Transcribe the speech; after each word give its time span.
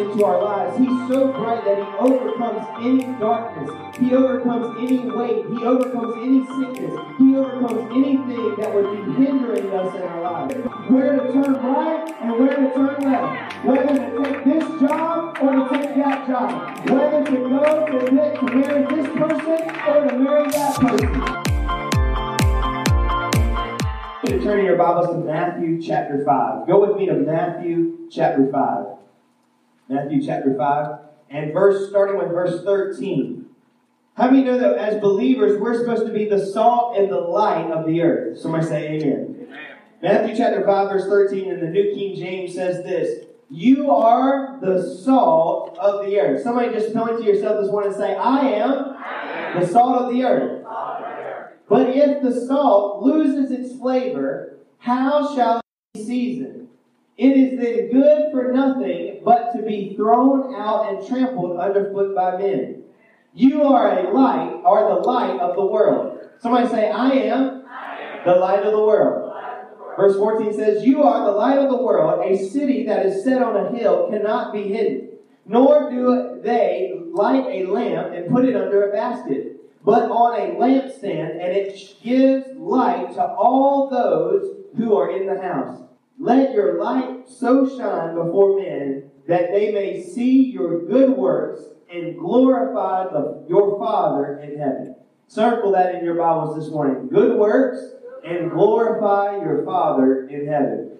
into 0.00 0.24
our 0.24 0.42
lives. 0.42 0.78
He's 0.78 1.08
so 1.08 1.32
bright 1.32 1.64
that 1.64 1.76
He 1.76 1.84
overcomes 1.98 2.66
any 2.80 3.04
darkness. 3.18 3.70
He 3.98 4.14
overcomes 4.14 4.76
any 4.78 4.98
weight. 5.10 5.46
He 5.46 5.64
overcomes 5.64 6.14
any 6.16 6.46
sickness. 6.46 6.98
He 7.18 7.36
overcomes 7.36 7.90
anything 7.92 8.56
that 8.58 8.74
would 8.74 8.90
be 8.90 9.12
hindering 9.24 9.70
us 9.72 9.94
in 9.94 10.02
our 10.02 10.20
lives. 10.22 10.54
Where 10.88 11.16
to 11.18 11.32
turn 11.32 11.52
right 11.54 12.14
and 12.22 12.32
where 12.38 12.56
to 12.56 12.74
turn 12.74 13.00
left. 13.02 13.64
Whether 13.64 13.94
to 13.94 14.24
take 14.24 14.44
this 14.44 14.80
job 14.80 15.36
or 15.42 15.52
to 15.52 15.68
take 15.70 15.94
that 15.96 16.26
job. 16.26 16.90
Whether 16.90 17.24
to 17.26 17.36
go 17.36 17.86
to, 17.86 18.10
to 18.36 18.54
marry 18.54 18.96
this 18.96 19.06
person 19.16 19.60
or 19.86 20.08
to 20.08 20.18
marry 20.18 20.50
that 20.50 20.74
person 20.80 21.40
turn 24.42 24.64
your 24.64 24.76
Bibles 24.76 25.08
to 25.08 25.14
Matthew 25.16 25.82
chapter 25.82 26.24
5. 26.24 26.66
Go 26.66 26.80
with 26.80 26.96
me 26.96 27.06
to 27.06 27.14
Matthew 27.14 28.08
chapter 28.10 28.50
5. 28.50 28.99
Matthew 29.90 30.24
chapter 30.24 30.54
5. 30.56 30.98
And 31.30 31.52
verse 31.52 31.90
starting 31.90 32.16
with 32.16 32.28
verse 32.28 32.62
13. 32.62 33.46
How 34.16 34.30
many 34.30 34.44
know 34.44 34.58
that 34.58 34.78
as 34.78 35.00
believers 35.00 35.60
we're 35.60 35.78
supposed 35.78 36.06
to 36.06 36.12
be 36.12 36.28
the 36.28 36.44
salt 36.44 36.96
and 36.96 37.10
the 37.10 37.18
light 37.18 37.70
of 37.70 37.86
the 37.86 38.00
earth? 38.02 38.38
Somebody 38.38 38.66
say 38.66 38.88
amen. 38.88 39.46
amen. 39.46 39.76
Matthew 40.02 40.36
chapter 40.36 40.64
5, 40.64 40.88
verse 40.90 41.06
13 41.06 41.50
in 41.50 41.60
the 41.60 41.66
New 41.66 41.92
King 41.94 42.16
James 42.16 42.54
says 42.54 42.84
this. 42.84 43.26
You 43.48 43.90
are 43.90 44.58
the 44.60 44.80
salt 45.02 45.76
of 45.78 46.06
the 46.06 46.20
earth. 46.20 46.42
Somebody 46.42 46.72
just 46.72 46.94
point 46.94 47.18
to 47.18 47.24
yourself 47.24 47.60
this 47.60 47.70
morning 47.70 47.90
and 47.90 48.00
say, 48.00 48.14
I 48.14 48.40
am, 48.48 48.96
I 48.96 49.52
am. 49.54 49.60
the 49.60 49.66
salt 49.66 50.02
of 50.02 50.12
the 50.12 50.22
earth. 50.22 50.64
But 51.68 51.90
if 51.90 52.22
the 52.22 52.32
salt 52.46 53.02
loses 53.02 53.50
its 53.50 53.78
flavor, 53.78 54.56
how 54.78 55.34
shall 55.34 55.58
it 55.58 55.64
be 55.94 56.04
seasoned? 56.04 56.68
It 57.20 57.36
is 57.36 57.58
then 57.60 57.90
good 57.90 58.32
for 58.32 58.50
nothing 58.50 59.20
but 59.22 59.52
to 59.52 59.62
be 59.62 59.94
thrown 59.94 60.54
out 60.54 60.88
and 60.88 61.06
trampled 61.06 61.60
underfoot 61.60 62.16
by 62.16 62.38
men. 62.38 62.84
You 63.34 63.62
are 63.64 63.98
a 63.98 64.10
light, 64.10 64.62
are 64.64 64.94
the 64.94 65.00
light 65.02 65.38
of 65.38 65.54
the 65.54 65.66
world. 65.66 66.18
Somebody 66.38 66.68
say, 66.68 66.90
I 66.90 67.10
am, 67.10 67.64
I 67.68 67.98
am. 68.00 68.24
the 68.24 68.36
light 68.36 68.64
of 68.64 68.72
the 68.72 68.80
world. 68.80 69.34
Verse 69.98 70.16
14 70.16 70.54
says, 70.54 70.86
You 70.86 71.02
are 71.02 71.26
the 71.26 71.36
light 71.36 71.58
of 71.58 71.68
the 71.68 71.76
world. 71.76 72.24
A 72.24 72.38
city 72.48 72.86
that 72.86 73.04
is 73.04 73.22
set 73.22 73.42
on 73.42 73.54
a 73.54 73.76
hill 73.76 74.08
cannot 74.08 74.54
be 74.54 74.62
hidden. 74.62 75.10
Nor 75.44 75.90
do 75.90 76.40
they 76.42 76.94
light 77.12 77.44
a 77.46 77.66
lamp 77.66 78.14
and 78.14 78.32
put 78.32 78.46
it 78.46 78.56
under 78.56 78.88
a 78.88 78.92
basket 78.92 79.58
but 79.84 80.10
on 80.10 80.38
a 80.38 80.54
lampstand, 80.56 81.32
and 81.32 81.56
it 81.56 81.96
gives 82.02 82.46
light 82.56 83.12
to 83.14 83.24
all 83.24 83.88
those 83.90 84.56
who 84.76 84.94
are 84.94 85.10
in 85.10 85.26
the 85.26 85.40
house. 85.40 85.80
Let 86.22 86.52
your 86.52 86.78
light 86.78 87.30
so 87.30 87.66
shine 87.66 88.14
before 88.14 88.60
men 88.60 89.10
that 89.26 89.52
they 89.52 89.72
may 89.72 90.02
see 90.02 90.50
your 90.50 90.86
good 90.86 91.16
works 91.16 91.62
and 91.90 92.18
glorify 92.18 93.04
the, 93.04 93.46
your 93.48 93.78
Father 93.78 94.38
in 94.38 94.58
heaven. 94.58 94.96
Circle 95.28 95.72
that 95.72 95.94
in 95.94 96.04
your 96.04 96.16
Bibles 96.16 96.56
this 96.58 96.70
morning. 96.70 97.08
Good 97.08 97.38
works 97.38 97.78
and 98.22 98.50
glorify 98.50 99.36
your 99.36 99.64
Father 99.64 100.28
in 100.28 100.46
heaven. 100.46 100.98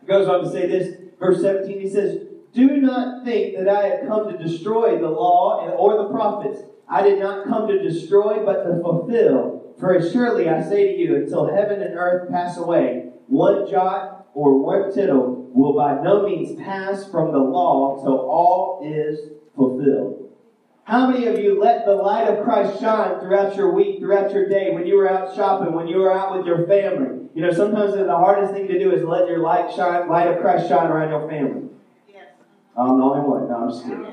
It 0.00 0.06
goes 0.06 0.28
on 0.28 0.44
to 0.44 0.50
say 0.52 0.68
this, 0.68 0.96
verse 1.18 1.40
17, 1.40 1.80
he 1.80 1.90
says, 1.90 2.24
Do 2.54 2.68
not 2.76 3.24
think 3.24 3.56
that 3.56 3.68
I 3.68 3.88
have 3.88 4.06
come 4.06 4.30
to 4.30 4.38
destroy 4.38 4.96
the 5.00 5.10
law 5.10 5.66
or 5.76 6.04
the 6.04 6.10
prophets. 6.10 6.60
I 6.88 7.02
did 7.02 7.18
not 7.18 7.48
come 7.48 7.66
to 7.66 7.82
destroy, 7.82 8.44
but 8.44 8.62
to 8.62 8.80
fulfill. 8.80 9.74
For 9.80 10.08
surely 10.08 10.48
I 10.48 10.62
say 10.62 10.94
to 10.94 10.98
you, 11.00 11.16
until 11.16 11.52
heaven 11.52 11.82
and 11.82 11.96
earth 11.96 12.30
pass 12.30 12.56
away, 12.56 13.08
one 13.26 13.68
jot 13.68 14.21
or 14.34 14.58
one 14.58 14.92
tittle 14.92 15.50
will 15.52 15.74
by 15.74 16.00
no 16.02 16.22
means 16.22 16.58
pass 16.60 17.08
from 17.10 17.32
the 17.32 17.38
law 17.38 18.02
till 18.02 18.18
all 18.18 18.80
is 18.84 19.30
fulfilled. 19.54 20.30
How 20.84 21.08
many 21.08 21.26
of 21.26 21.38
you 21.38 21.60
let 21.60 21.86
the 21.86 21.94
light 21.94 22.28
of 22.28 22.44
Christ 22.44 22.80
shine 22.80 23.20
throughout 23.20 23.54
your 23.56 23.72
week, 23.72 24.00
throughout 24.00 24.32
your 24.32 24.48
day, 24.48 24.72
when 24.72 24.86
you 24.86 24.96
were 24.96 25.08
out 25.08 25.34
shopping, 25.34 25.74
when 25.74 25.86
you 25.86 25.98
were 25.98 26.12
out 26.12 26.36
with 26.36 26.46
your 26.46 26.66
family? 26.66 27.28
You 27.34 27.42
know, 27.42 27.52
sometimes 27.52 27.94
the 27.94 28.06
hardest 28.08 28.52
thing 28.52 28.66
to 28.66 28.78
do 28.78 28.92
is 28.92 29.04
let 29.04 29.28
your 29.28 29.38
light 29.38 29.72
shine, 29.74 30.08
light 30.08 30.28
of 30.28 30.40
Christ 30.40 30.68
shine 30.68 30.88
around 30.88 31.10
your 31.10 31.28
family. 31.28 31.68
Yes. 32.08 32.26
I'm 32.76 32.98
the 32.98 33.04
only 33.04 33.28
one. 33.28 33.48
No, 33.48 33.56
I'm 33.56 33.70
just 33.70 33.84
kidding. 33.84 34.06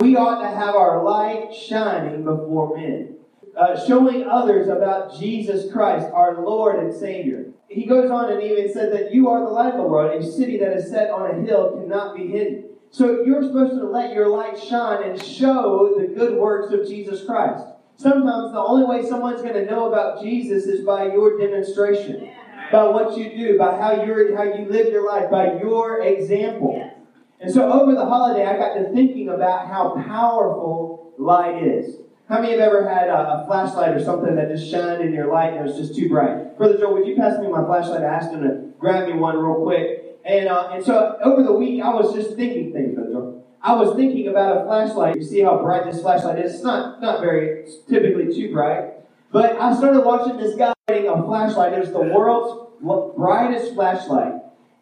We 0.00 0.16
ought 0.16 0.42
to 0.42 0.48
have 0.48 0.74
our 0.74 1.04
light 1.04 1.54
shining 1.54 2.24
before 2.24 2.76
men, 2.76 3.16
uh, 3.56 3.78
showing 3.86 4.24
others 4.24 4.68
about 4.68 5.18
Jesus 5.18 5.70
Christ, 5.70 6.08
our 6.12 6.42
Lord 6.42 6.82
and 6.82 6.94
Savior. 6.94 7.45
He 7.68 7.86
goes 7.86 8.10
on 8.10 8.32
and 8.32 8.42
even 8.42 8.72
said 8.72 8.92
that 8.92 9.12
you 9.12 9.28
are 9.28 9.40
the 9.40 9.50
light 9.50 9.74
of 9.74 9.80
the 9.80 9.88
world. 9.88 10.22
A 10.22 10.24
city 10.24 10.58
that 10.58 10.72
is 10.72 10.90
set 10.90 11.10
on 11.10 11.30
a 11.30 11.46
hill 11.46 11.72
cannot 11.72 12.16
be 12.16 12.28
hidden. 12.28 12.64
So 12.90 13.22
you're 13.22 13.42
supposed 13.42 13.74
to 13.74 13.84
let 13.84 14.14
your 14.14 14.28
light 14.28 14.58
shine 14.58 15.02
and 15.02 15.22
show 15.22 15.94
the 15.98 16.06
good 16.06 16.38
works 16.38 16.72
of 16.72 16.86
Jesus 16.86 17.24
Christ. 17.24 17.64
Sometimes 17.96 18.52
the 18.52 18.60
only 18.60 18.86
way 18.86 19.08
someone's 19.08 19.42
going 19.42 19.54
to 19.54 19.66
know 19.66 19.92
about 19.92 20.22
Jesus 20.22 20.64
is 20.64 20.84
by 20.84 21.06
your 21.06 21.38
demonstration, 21.38 22.30
by 22.70 22.84
what 22.84 23.16
you 23.16 23.30
do, 23.30 23.58
by 23.58 23.76
how 23.76 24.02
you 24.02 24.34
how 24.36 24.44
you 24.44 24.66
live 24.66 24.92
your 24.92 25.06
life, 25.06 25.30
by 25.30 25.58
your 25.58 26.02
example. 26.02 26.92
And 27.40 27.52
so 27.52 27.70
over 27.70 27.94
the 27.94 28.04
holiday, 28.04 28.46
I 28.46 28.56
got 28.56 28.74
to 28.74 28.92
thinking 28.92 29.28
about 29.28 29.66
how 29.68 30.02
powerful 30.06 31.14
light 31.18 31.62
is. 31.62 31.96
How 32.28 32.40
many 32.40 32.52
have 32.52 32.60
ever 32.60 32.88
had 32.88 33.08
a, 33.08 33.42
a, 33.42 33.46
flashlight 33.46 33.94
or 33.94 34.02
something 34.02 34.34
that 34.34 34.48
just 34.48 34.68
shined 34.68 35.00
in 35.00 35.14
your 35.14 35.30
light 35.30 35.52
and 35.52 35.60
it 35.60 35.62
was 35.62 35.76
just 35.76 35.94
too 35.94 36.08
bright? 36.08 36.58
Brother 36.58 36.76
Joe, 36.76 36.92
would 36.92 37.06
you 37.06 37.14
pass 37.14 37.38
me 37.38 37.46
my 37.46 37.64
flashlight? 37.64 38.02
I 38.02 38.06
asked 38.06 38.32
him 38.32 38.42
to 38.42 38.72
grab 38.80 39.08
me 39.08 39.14
one 39.14 39.36
real 39.38 39.62
quick. 39.62 40.18
And, 40.24 40.48
uh, 40.48 40.70
and 40.72 40.84
so 40.84 41.16
over 41.22 41.44
the 41.44 41.52
week, 41.52 41.80
I 41.80 41.94
was 41.94 42.12
just 42.12 42.34
thinking 42.34 42.72
things, 42.72 42.96
Brother 42.96 43.12
Joe. 43.12 43.44
I 43.62 43.74
was 43.74 43.94
thinking 43.94 44.26
about 44.26 44.56
a 44.56 44.64
flashlight. 44.64 45.14
You 45.14 45.22
see 45.22 45.40
how 45.40 45.62
bright 45.62 45.84
this 45.84 46.00
flashlight 46.00 46.40
is? 46.40 46.54
It's 46.54 46.64
not, 46.64 47.00
not 47.00 47.20
very, 47.20 47.64
typically 47.88 48.34
too 48.34 48.52
bright. 48.52 48.94
But 49.30 49.60
I 49.60 49.76
started 49.76 50.00
watching 50.00 50.36
this 50.36 50.56
guy 50.56 50.72
lighting 50.88 51.08
a 51.08 51.22
flashlight. 51.22 51.74
It 51.74 51.80
was 51.80 51.92
the 51.92 52.00
world's 52.00 52.72
brightest 53.16 53.74
flashlight. 53.74 54.32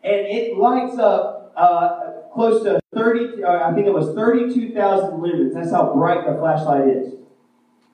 And 0.02 0.26
it 0.26 0.56
lights 0.56 0.98
up 0.98 1.52
uh, 1.56 2.12
close 2.32 2.62
to 2.62 2.80
30, 2.94 3.44
uh, 3.44 3.68
I 3.68 3.74
think 3.74 3.86
it 3.86 3.92
was 3.92 4.14
32,000 4.14 5.20
lumens. 5.20 5.52
That's 5.52 5.70
how 5.70 5.92
bright 5.92 6.26
the 6.26 6.38
flashlight 6.38 6.88
is. 6.88 7.14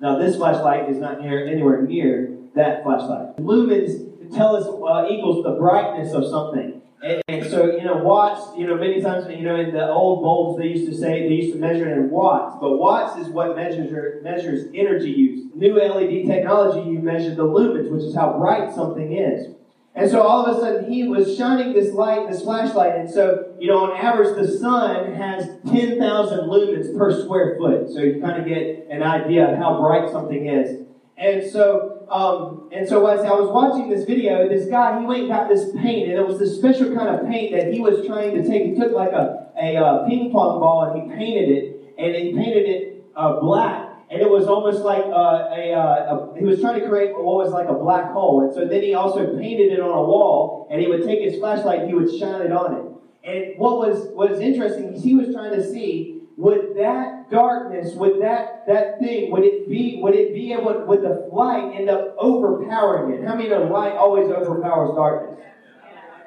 Now, 0.01 0.19
this 0.19 0.37
flashlight 0.37 0.89
is 0.89 0.97
not 0.97 1.21
near 1.21 1.47
anywhere 1.47 1.83
near 1.83 2.35
that 2.55 2.83
flashlight. 2.83 3.37
Lumens 3.37 4.35
tell 4.35 4.57
us 4.57 4.65
uh, 4.67 5.13
equals 5.13 5.45
the 5.45 5.57
brightness 5.59 6.13
of 6.13 6.25
something. 6.27 6.81
And, 7.03 7.23
and, 7.29 7.51
so, 7.51 7.77
you 7.77 7.85
know, 7.85 7.97
watts, 7.97 8.57
you 8.59 8.67
know, 8.67 8.77
many 8.77 9.01
times, 9.01 9.27
you 9.31 9.43
know, 9.43 9.57
in 9.57 9.73
the 9.73 9.89
old 9.89 10.23
bulbs, 10.23 10.61
they 10.61 10.69
used 10.69 10.91
to 10.91 10.97
say, 10.97 11.29
they 11.29 11.35
used 11.35 11.55
to 11.55 11.59
measure 11.59 11.91
in 11.91 12.11
watts. 12.11 12.57
But 12.61 12.77
watts 12.77 13.19
is 13.19 13.29
what 13.29 13.57
measures, 13.57 13.91
measures 14.23 14.67
energy 14.75 15.11
use. 15.11 15.51
New 15.55 15.75
LED 15.75 16.27
technology, 16.27 16.91
you 16.91 16.99
measure 16.99 17.35
the 17.35 17.45
lumens, 17.45 17.91
which 17.91 18.03
is 18.03 18.15
how 18.15 18.39
bright 18.39 18.75
something 18.75 19.17
is. 19.17 19.55
And 20.01 20.11
so 20.11 20.23
all 20.23 20.47
of 20.47 20.57
a 20.57 20.61
sudden 20.61 20.91
he 20.91 21.07
was 21.07 21.37
shining 21.37 21.75
this 21.75 21.93
light, 21.93 22.27
this 22.27 22.41
flashlight. 22.41 22.97
And 22.97 23.11
so, 23.11 23.55
you 23.59 23.69
know, 23.69 23.85
on 23.85 23.99
average, 23.99 24.35
the 24.35 24.49
sun 24.49 25.13
has 25.13 25.47
10,000 25.71 26.39
lumens 26.49 26.97
per 26.97 27.23
square 27.23 27.59
foot. 27.59 27.91
So 27.93 28.01
you 28.01 28.19
kind 28.19 28.41
of 28.41 28.49
get 28.49 28.87
an 28.89 29.03
idea 29.03 29.53
of 29.53 29.59
how 29.59 29.79
bright 29.79 30.11
something 30.11 30.47
is. 30.47 30.87
And 31.19 31.51
so, 31.51 32.07
um, 32.11 32.71
and 32.73 32.89
so 32.89 33.07
as 33.09 33.21
I 33.21 33.33
was 33.33 33.51
watching 33.51 33.91
this 33.91 34.07
video, 34.07 34.49
this 34.49 34.71
guy, 34.71 35.01
he 35.01 35.05
went 35.05 35.21
and 35.21 35.29
got 35.29 35.51
this 35.51 35.71
paint, 35.77 36.09
and 36.09 36.19
it 36.19 36.27
was 36.27 36.39
this 36.39 36.57
special 36.57 36.97
kind 36.97 37.11
of 37.11 37.29
paint 37.29 37.53
that 37.53 37.71
he 37.71 37.81
was 37.81 38.07
trying 38.07 38.41
to 38.41 38.49
take. 38.49 38.69
He 38.69 38.75
took 38.75 38.93
like 38.93 39.13
a, 39.13 39.53
a, 39.61 39.77
uh, 39.77 40.09
ping 40.09 40.33
pong 40.33 40.61
ball 40.61 40.85
and 40.85 41.13
he 41.13 41.15
painted 41.15 41.51
it, 41.51 41.95
and 41.99 42.15
he 42.17 42.33
painted 42.33 42.67
it 42.67 43.05
uh, 43.15 43.39
black 43.39 43.90
and 44.11 44.21
it 44.21 44.29
was 44.29 44.49
almost 44.49 44.81
like 44.81 45.05
uh, 45.05 45.55
a, 45.55 45.73
uh, 45.73 46.33
a, 46.35 46.39
he 46.39 46.45
was 46.45 46.61
trying 46.61 46.81
to 46.81 46.89
create 46.89 47.15
what 47.15 47.25
was 47.25 47.53
like 47.53 47.69
a 47.69 47.75
black 47.75 48.11
hole. 48.11 48.43
And 48.43 48.53
so 48.53 48.67
then 48.67 48.83
he 48.83 48.93
also 48.95 49.39
painted 49.39 49.73
it 49.73 49.81
on 49.81 49.91
a 49.91 50.03
wall, 50.03 50.67
and 50.69 50.81
he 50.81 50.89
would 50.89 51.05
take 51.05 51.21
his 51.23 51.39
flashlight, 51.39 51.87
he 51.87 51.95
would 51.95 52.11
shine 52.19 52.43
it 52.43 52.51
on 52.51 52.75
it. 52.75 52.85
And 53.23 53.59
what 53.59 53.79
was 53.79 54.09
what 54.15 54.31
was 54.31 54.41
interesting 54.41 54.95
is 54.95 55.05
he 55.05 55.15
was 55.15 55.33
trying 55.33 55.53
to 55.53 55.63
see 55.63 56.23
would 56.37 56.75
that 56.77 57.31
darkness, 57.31 57.95
would 57.95 58.21
that 58.23 58.65
that 58.67 58.99
thing, 58.99 59.31
would 59.31 59.45
it 59.45 59.69
be 59.69 60.01
would 60.03 60.15
it 60.15 60.35
be 60.35 60.53
able 60.55 60.87
would 60.87 61.03
the 61.03 61.29
light 61.31 61.75
end 61.77 61.89
up 61.89 62.17
overpowering 62.19 63.13
it? 63.15 63.25
How 63.25 63.37
many 63.37 63.49
know 63.49 63.65
light 63.65 63.93
always 63.93 64.29
overpowers 64.29 64.97
darkness? 64.97 65.39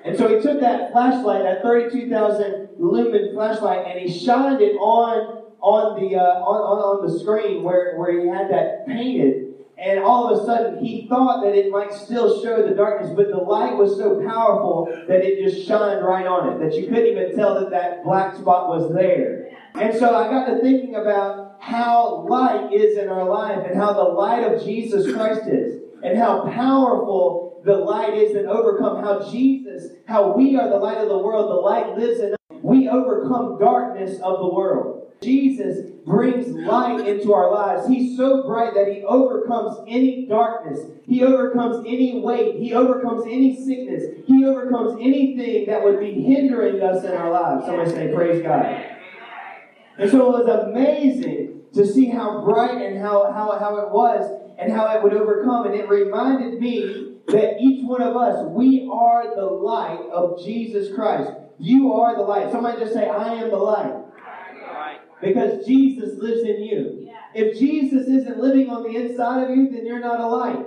And 0.05 0.17
so 0.17 0.27
he 0.27 0.41
took 0.41 0.59
that 0.59 0.91
flashlight, 0.91 1.43
that 1.43 1.63
32,000 1.63 2.69
lumen 2.77 3.33
flashlight, 3.33 3.87
and 3.87 3.99
he 3.99 4.19
shined 4.19 4.61
it 4.61 4.75
on 4.75 5.42
on 5.63 5.95
the 5.95 6.17
uh, 6.17 6.43
on, 6.43 6.59
on, 6.59 6.77
on 6.83 7.07
the 7.07 7.19
screen 7.19 7.63
where, 7.63 7.95
where 7.95 8.11
he 8.11 8.27
had 8.27 8.51
that 8.51 8.85
painted, 8.85 9.55
and 9.77 10.03
all 10.03 10.27
of 10.27 10.37
a 10.37 10.45
sudden 10.45 10.83
he 10.83 11.07
thought 11.07 11.41
that 11.43 11.55
it 11.55 11.71
might 11.71 11.93
still 11.93 12.43
show 12.43 12.67
the 12.67 12.75
darkness, 12.75 13.11
but 13.15 13.29
the 13.29 13.37
light 13.37 13.77
was 13.77 13.95
so 13.95 14.21
powerful 14.27 14.91
that 15.07 15.23
it 15.23 15.41
just 15.41 15.65
shined 15.65 16.03
right 16.03 16.27
on 16.27 16.51
it, 16.51 16.59
that 16.59 16.75
you 16.75 16.87
couldn't 16.87 17.07
even 17.07 17.33
tell 17.35 17.55
that 17.59 17.71
that 17.71 18.03
black 18.03 18.35
spot 18.35 18.67
was 18.67 18.93
there. 18.93 19.55
And 19.75 19.97
so 19.97 20.13
I 20.13 20.29
got 20.29 20.45
to 20.47 20.61
thinking 20.61 20.95
about 20.95 21.57
how 21.61 22.27
light 22.29 22.73
is 22.73 22.97
in 22.97 23.07
our 23.07 23.27
life 23.27 23.65
and 23.65 23.79
how 23.79 23.93
the 23.93 24.03
light 24.03 24.43
of 24.43 24.63
Jesus 24.63 25.13
Christ 25.15 25.47
is, 25.47 25.81
and 26.03 26.17
how 26.17 26.43
powerful 26.51 27.61
the 27.63 27.75
light 27.75 28.13
is 28.13 28.33
that 28.33 28.45
overcome, 28.45 29.01
how 29.01 29.31
Jesus, 29.31 29.93
how 30.05 30.35
we 30.35 30.57
are 30.57 30.67
the 30.67 30.75
light 30.75 30.97
of 30.97 31.07
the 31.07 31.17
world, 31.17 31.49
the 31.49 31.55
light 31.55 31.97
lives 31.97 32.19
in 32.19 32.33
us 32.33 32.42
we 32.73 32.89
overcome 32.89 33.59
darkness 33.59 34.19
of 34.23 34.39
the 34.39 34.47
world. 34.47 35.11
Jesus 35.21 35.91
brings 36.05 36.47
light 36.49 37.07
into 37.07 37.31
our 37.31 37.49
lives. 37.51 37.87
He's 37.87 38.17
so 38.17 38.45
bright 38.45 38.73
that 38.73 38.87
he 38.87 39.03
overcomes 39.03 39.77
any 39.87 40.25
darkness. 40.27 40.79
He 41.05 41.23
overcomes 41.23 41.85
any 41.87 42.19
weight. 42.19 42.55
He 42.55 42.73
overcomes 42.73 43.25
any 43.25 43.55
sickness. 43.55 44.03
He 44.25 44.43
overcomes 44.43 44.99
anything 44.99 45.67
that 45.67 45.83
would 45.83 45.99
be 45.99 46.13
hindering 46.13 46.81
us 46.81 47.05
in 47.05 47.11
our 47.11 47.31
lives. 47.31 47.65
Somebody 47.65 47.91
say, 47.91 48.13
Praise 48.13 48.41
God. 48.41 48.65
And 49.97 50.09
so 50.09 50.35
it 50.35 50.45
was 50.45 50.67
amazing 50.67 51.61
to 51.73 51.85
see 51.85 52.07
how 52.07 52.43
bright 52.43 52.81
and 52.81 52.99
how, 52.99 53.31
how, 53.31 53.57
how 53.59 53.77
it 53.77 53.91
was 53.91 54.29
and 54.57 54.73
how 54.73 54.87
it 54.97 55.03
would 55.03 55.13
overcome. 55.13 55.67
And 55.67 55.75
it 55.75 55.87
reminded 55.87 56.59
me 56.59 57.17
that 57.27 57.61
each 57.61 57.85
one 57.85 58.01
of 58.01 58.17
us, 58.17 58.45
we 58.49 58.89
are 58.91 59.33
the 59.35 59.45
light 59.45 60.01
of 60.11 60.43
Jesus 60.43 60.93
Christ. 60.93 61.31
You 61.63 61.93
are 61.93 62.13
the 62.17 62.23
light. 62.23 62.51
Somebody 62.51 62.81
just 62.81 62.93
say, 62.93 63.07
I 63.07 63.35
am 63.35 63.49
the 63.49 63.55
light. 63.55 63.93
Because 65.21 65.65
Jesus 65.65 66.19
lives 66.19 66.41
in 66.41 66.61
you. 66.61 67.09
If 67.33 67.57
Jesus 67.57 68.05
isn't 68.05 68.37
living 68.37 68.69
on 68.69 68.83
the 68.83 68.97
inside 68.97 69.49
of 69.49 69.55
you, 69.55 69.69
then 69.71 69.85
you're 69.85 70.01
not 70.01 70.19
a 70.19 70.27
light. 70.27 70.65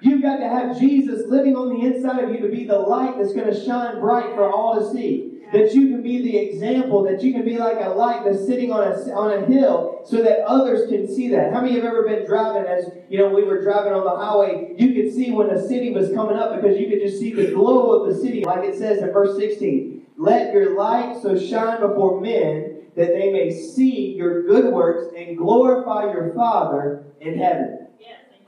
You've 0.00 0.22
got 0.22 0.36
to 0.36 0.48
have 0.48 0.78
Jesus 0.78 1.22
living 1.26 1.56
on 1.56 1.68
the 1.76 1.84
inside 1.84 2.22
of 2.22 2.30
you 2.30 2.38
to 2.42 2.48
be 2.48 2.64
the 2.64 2.78
light 2.78 3.16
that's 3.18 3.34
going 3.34 3.52
to 3.52 3.64
shine 3.64 3.98
bright 3.98 4.32
for 4.36 4.48
all 4.48 4.78
to 4.78 4.92
see 4.92 5.26
that 5.52 5.74
you 5.74 5.88
can 5.88 6.00
be 6.00 6.22
the 6.22 6.36
example, 6.36 7.02
that 7.02 7.24
you 7.24 7.32
can 7.32 7.44
be 7.44 7.58
like 7.58 7.78
a 7.80 7.88
light 7.88 8.24
that's 8.24 8.46
sitting 8.46 8.70
on 8.70 8.84
a, 8.84 8.94
on 9.12 9.42
a 9.42 9.46
hill 9.46 10.00
so 10.06 10.22
that 10.22 10.46
others 10.46 10.88
can 10.88 11.12
see 11.12 11.28
that. 11.30 11.52
How 11.52 11.60
many 11.60 11.74
have 11.74 11.84
ever 11.84 12.04
been 12.04 12.24
driving 12.24 12.70
as, 12.70 12.88
you 13.08 13.18
know, 13.18 13.28
we 13.30 13.42
were 13.42 13.60
driving 13.60 13.92
on 13.92 14.04
the 14.04 14.24
highway, 14.24 14.74
you 14.78 14.94
could 14.94 15.12
see 15.12 15.32
when 15.32 15.52
the 15.52 15.60
city 15.60 15.90
was 15.90 16.12
coming 16.12 16.36
up 16.36 16.54
because 16.54 16.78
you 16.78 16.88
could 16.88 17.00
just 17.00 17.18
see 17.18 17.34
the 17.34 17.50
glow 17.50 18.00
of 18.00 18.14
the 18.14 18.20
city, 18.22 18.44
like 18.44 18.64
it 18.64 18.78
says 18.78 19.02
in 19.02 19.12
verse 19.12 19.36
16. 19.36 19.99
Let 20.20 20.52
your 20.52 20.76
light 20.76 21.16
so 21.22 21.38
shine 21.38 21.80
before 21.80 22.20
men 22.20 22.82
that 22.94 23.14
they 23.14 23.32
may 23.32 23.50
see 23.50 24.12
your 24.12 24.42
good 24.42 24.70
works 24.70 25.14
and 25.16 25.38
glorify 25.38 26.12
your 26.12 26.34
Father 26.34 27.04
in 27.22 27.38
heaven. 27.38 27.86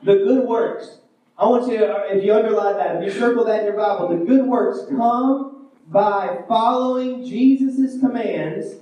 The 0.03 0.17
good 0.17 0.47
works. 0.47 0.99
I 1.39 1.47
want 1.47 1.73
you 1.73 1.79
to, 1.79 2.15
if 2.15 2.23
you 2.23 2.35
underline 2.35 2.77
that, 2.77 2.97
if 2.97 3.05
you 3.05 3.19
circle 3.19 3.47
that 3.47 3.61
in 3.61 3.65
your 3.65 3.77
Bible, 3.79 4.09
the 4.09 4.23
good 4.23 4.45
works 4.45 4.81
come 4.91 5.69
by 5.89 6.43
following 6.47 7.25
Jesus' 7.25 7.99
commands 8.01 8.75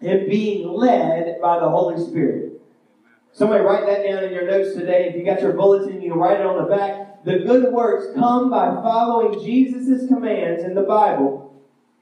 and 0.00 0.26
being 0.26 0.66
led 0.66 1.42
by 1.42 1.60
the 1.60 1.68
Holy 1.68 2.02
Spirit. 2.02 2.58
Somebody 3.32 3.62
write 3.64 3.84
that 3.84 4.02
down 4.02 4.24
in 4.24 4.32
your 4.32 4.46
notes 4.46 4.74
today. 4.74 5.10
If 5.10 5.16
you 5.16 5.26
got 5.26 5.42
your 5.42 5.52
bulletin, 5.52 6.00
you 6.00 6.12
can 6.12 6.18
write 6.18 6.40
it 6.40 6.46
on 6.46 6.56
the 6.56 6.74
back. 6.74 7.22
The 7.26 7.40
good 7.40 7.70
works 7.70 8.06
come 8.14 8.48
by 8.48 8.68
following 8.76 9.44
Jesus' 9.44 10.08
commands 10.08 10.64
in 10.64 10.74
the 10.74 10.84
Bible 10.84 11.53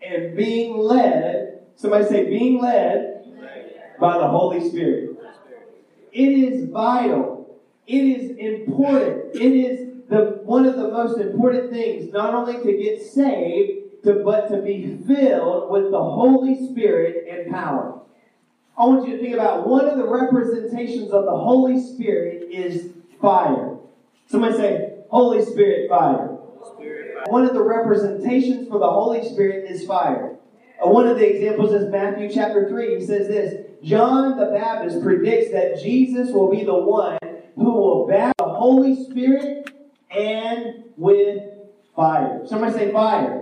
and 0.06 0.37
being 0.37 0.76
led. 0.76 1.60
Somebody 1.76 2.04
say, 2.04 2.26
being 2.26 2.60
led 2.60 3.25
by 3.99 4.19
the 4.19 4.28
Holy 4.28 4.69
Spirit. 4.69 5.16
It 6.12 6.28
is 6.28 6.70
vital. 6.70 7.60
It 7.87 8.04
is 8.04 8.37
important. 8.37 9.34
It 9.34 9.52
is 9.52 9.93
the 10.08 10.43
one 10.44 10.66
of 10.66 10.76
the 10.76 10.90
most 10.90 11.19
important 11.19 11.70
things, 11.70 12.12
not 12.12 12.34
only 12.34 12.62
to 12.62 12.82
get 12.82 13.00
saved, 13.00 14.04
to, 14.04 14.22
but 14.25 14.49
to 14.49 14.60
be 14.60 14.99
filled 15.06 15.70
with 15.70 15.90
the 15.90 16.02
Holy 16.02 16.69
Spirit 16.69 17.26
and 17.31 17.50
power. 17.50 18.00
I 18.76 18.84
want 18.84 19.06
you 19.06 19.16
to 19.16 19.22
think 19.22 19.34
about 19.34 19.66
one 19.66 19.88
of 19.88 19.96
the 19.96 20.08
representations 20.08 21.12
of 21.12 21.25
the 21.25 21.37
Holy 21.37 21.81
Spirit 21.81 22.48
is 22.50 22.90
fire. 23.20 23.76
Somebody 24.26 24.56
say, 24.56 24.94
Holy 25.08 25.44
Spirit, 25.44 25.88
fire. 25.88 26.31
Fire. 27.24 27.32
One 27.32 27.46
of 27.46 27.54
the 27.54 27.62
representations 27.62 28.69
for 28.69 28.78
the 28.78 28.90
Holy 28.90 29.28
Spirit 29.28 29.70
is 29.70 29.86
fire. 29.86 30.36
Uh, 30.82 30.88
one 30.88 31.06
of 31.06 31.19
the 31.19 31.28
examples 31.28 31.72
is 31.72 31.90
Matthew 31.90 32.30
chapter 32.32 32.69
3. 32.69 32.98
He 32.98 33.06
says 33.06 33.28
this 33.28 33.66
John 33.82 34.38
the 34.38 34.46
Baptist 34.46 35.02
predicts 35.02 35.52
that 35.52 35.80
Jesus 35.82 36.30
will 36.30 36.50
be 36.50 36.64
the 36.64 36.74
one 36.74 37.19
who 37.54 37.64
will 37.64 38.06
baptize 38.06 38.34
the 38.38 38.52
Holy 38.52 39.04
Spirit 39.04 39.70
and 40.10 40.84
with 40.96 41.42
fire. 41.94 42.42
Somebody 42.46 42.72
say 42.72 42.92
fire. 42.92 43.38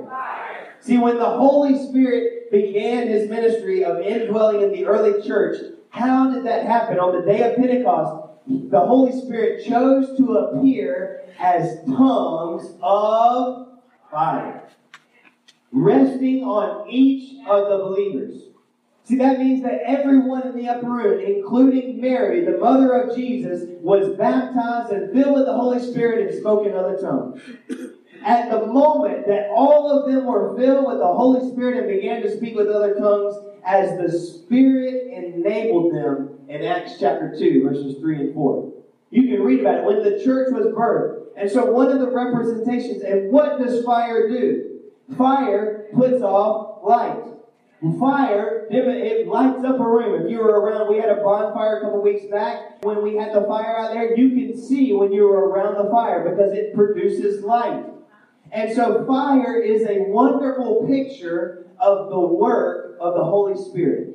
See, 0.81 0.99
when 0.99 1.19
the 1.19 1.31
Holy 1.31 1.79
Spirit 1.89 2.51
began 2.51 3.07
his 3.07 3.29
ministry 3.29 3.85
of 3.85 4.01
indwelling 4.01 4.63
in 4.63 4.73
the 4.73 4.87
early 4.87 5.23
church, 5.27 5.59
how 5.91 6.33
did 6.33 6.45
that 6.47 6.65
happen? 6.65 6.99
On 6.99 7.15
the 7.15 7.31
day 7.31 7.43
of 7.43 7.57
Pentecost, 7.57 8.29
the 8.47 8.81
Holy 8.81 9.13
Spirit 9.13 9.65
chose 9.65 10.17
to 10.17 10.33
appear 10.37 11.23
as 11.39 11.85
tongues 11.85 12.75
of 12.83 13.70
fire, 14.11 14.69
resting 15.73 16.45
on 16.45 16.89
each 16.89 17.47
of 17.47 17.69
the 17.69 17.79
believers. 17.79 18.43
See, 19.05 19.17
that 19.17 19.39
means 19.39 19.63
that 19.63 19.81
everyone 19.87 20.47
in 20.47 20.57
the 20.57 20.69
upper 20.69 20.89
room, 20.89 21.21
including 21.21 22.01
Mary, 22.01 22.45
the 22.45 22.59
mother 22.59 22.93
of 22.93 23.17
Jesus, 23.17 23.65
was 23.81 24.17
baptized 24.17 24.93
and 24.93 25.13
filled 25.13 25.35
with 25.35 25.47
the 25.47 25.55
Holy 25.55 25.81
Spirit 25.81 26.29
and 26.29 26.39
spoke 26.39 26.67
in 26.67 26.75
other 26.75 26.97
tongues 26.97 27.41
at 28.25 28.51
the 28.51 28.67
moment 28.67 29.27
that 29.27 29.49
all 29.51 29.91
of 29.91 30.11
them 30.11 30.27
were 30.27 30.57
filled 30.57 30.87
with 30.87 30.99
the 30.99 31.07
Holy 31.07 31.51
Spirit 31.51 31.79
and 31.79 31.89
began 31.89 32.23
to 32.23 32.37
speak 32.37 32.55
with 32.55 32.69
other 32.69 32.95
tongues 32.95 33.35
as 33.65 33.99
the 33.99 34.11
Spirit 34.11 35.13
enabled 35.13 35.95
them 35.95 36.39
in 36.49 36.63
Acts 36.63 36.97
chapter 36.99 37.35
2, 37.37 37.65
verses 37.65 37.99
3 37.99 38.17
and 38.17 38.35
4. 38.35 38.73
You 39.11 39.29
can 39.29 39.43
read 39.43 39.61
about 39.61 39.79
it 39.79 39.85
when 39.85 40.03
the 40.03 40.23
church 40.23 40.53
was 40.53 40.67
birthed. 40.67 41.20
And 41.41 41.51
so, 41.51 41.71
one 41.71 41.91
of 41.91 42.01
the 42.01 42.11
representations, 42.11 43.03
and 43.03 43.33
what 43.33 43.59
does 43.59 43.83
fire 43.83 44.29
do? 44.29 44.81
Fire 45.17 45.87
puts 45.95 46.23
off 46.23 46.85
light. 46.85 47.25
Fire, 47.99 48.67
it 48.71 49.27
lights 49.27 49.65
up 49.65 49.81
a 49.81 49.89
room. 49.89 50.23
If 50.23 50.31
you 50.31 50.39
were 50.39 50.61
around, 50.61 50.91
we 50.91 50.99
had 50.99 51.09
a 51.09 51.23
bonfire 51.23 51.79
a 51.79 51.81
couple 51.81 52.03
weeks 52.03 52.27
back. 52.31 52.85
When 52.85 53.03
we 53.03 53.17
had 53.17 53.35
the 53.35 53.41
fire 53.49 53.79
out 53.79 53.95
there, 53.95 54.15
you 54.15 54.31
can 54.37 54.61
see 54.61 54.93
when 54.93 55.13
you 55.13 55.23
were 55.23 55.49
around 55.49 55.83
the 55.83 55.91
fire 55.91 56.29
because 56.29 56.53
it 56.53 56.75
produces 56.75 57.43
light. 57.43 57.87
And 58.53 58.75
so 58.75 59.07
fire 59.07 59.59
is 59.59 59.89
a 59.89 60.01
wonderful 60.09 60.87
picture 60.87 61.69
of 61.79 62.11
the 62.11 62.21
work 62.21 62.99
of 63.01 63.15
the 63.15 63.25
Holy 63.25 63.57
Spirit. 63.57 64.15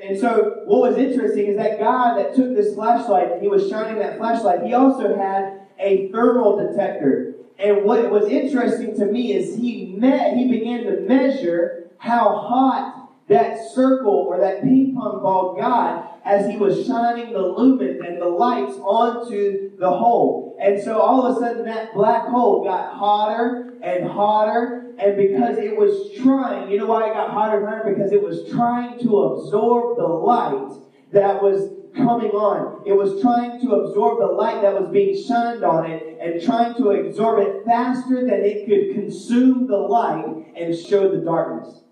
And 0.00 0.16
so 0.16 0.62
what 0.66 0.90
was 0.90 0.96
interesting 0.96 1.46
is 1.46 1.56
that 1.56 1.80
guy 1.80 2.22
that 2.22 2.36
took 2.36 2.54
this 2.54 2.74
flashlight 2.74 3.40
he 3.40 3.48
was 3.48 3.68
shining 3.68 3.98
that 3.98 4.18
flashlight, 4.18 4.62
he 4.62 4.74
also 4.74 5.16
had 5.16 5.55
a 5.78 6.10
thermal 6.10 6.56
detector. 6.56 7.34
And 7.58 7.84
what 7.84 8.10
was 8.10 8.28
interesting 8.28 8.96
to 8.96 9.06
me 9.06 9.32
is 9.32 9.56
he 9.56 9.94
met, 9.96 10.36
he 10.36 10.48
began 10.50 10.84
to 10.84 11.00
measure 11.00 11.90
how 11.98 12.36
hot 12.36 13.06
that 13.28 13.58
circle 13.74 14.26
or 14.28 14.38
that 14.38 14.62
ping 14.62 14.94
pong 14.94 15.22
ball 15.22 15.56
got 15.58 16.20
as 16.24 16.48
he 16.48 16.56
was 16.56 16.86
shining 16.86 17.32
the 17.32 17.40
lumen 17.40 18.00
and 18.06 18.20
the 18.20 18.26
lights 18.26 18.76
onto 18.78 19.76
the 19.78 19.90
hole. 19.90 20.56
And 20.60 20.80
so 20.82 21.00
all 21.00 21.26
of 21.26 21.36
a 21.36 21.40
sudden 21.40 21.64
that 21.66 21.94
black 21.94 22.26
hole 22.26 22.64
got 22.64 22.94
hotter 22.94 23.74
and 23.82 24.08
hotter. 24.08 24.92
And 24.98 25.16
because 25.16 25.58
it 25.58 25.76
was 25.76 26.16
trying, 26.22 26.70
you 26.70 26.78
know 26.78 26.86
why 26.86 27.10
it 27.10 27.14
got 27.14 27.30
hotter 27.30 27.58
and 27.58 27.68
hotter? 27.68 27.94
Because 27.94 28.12
it 28.12 28.22
was 28.22 28.48
trying 28.50 28.98
to 29.00 29.18
absorb 29.18 29.96
the 29.96 30.06
light 30.06 30.72
that 31.12 31.42
was 31.42 31.70
coming 31.96 32.30
on. 32.30 32.82
It 32.86 32.92
was 32.92 33.20
trying 33.20 33.60
to 33.62 33.72
absorb 33.72 34.18
the 34.18 34.26
light 34.26 34.62
that 34.62 34.78
was 34.78 34.90
being 34.90 35.16
shined 35.20 35.64
on 35.64 35.90
it 35.90 36.18
and 36.20 36.42
trying 36.42 36.74
to 36.74 36.90
absorb 36.90 37.40
it 37.40 37.64
faster 37.64 38.20
than 38.20 38.44
it 38.44 38.66
could 38.66 38.94
consume 38.94 39.66
the 39.66 39.76
light 39.76 40.24
and 40.56 40.76
show 40.76 41.10
the 41.10 41.18
darkness. 41.18 41.82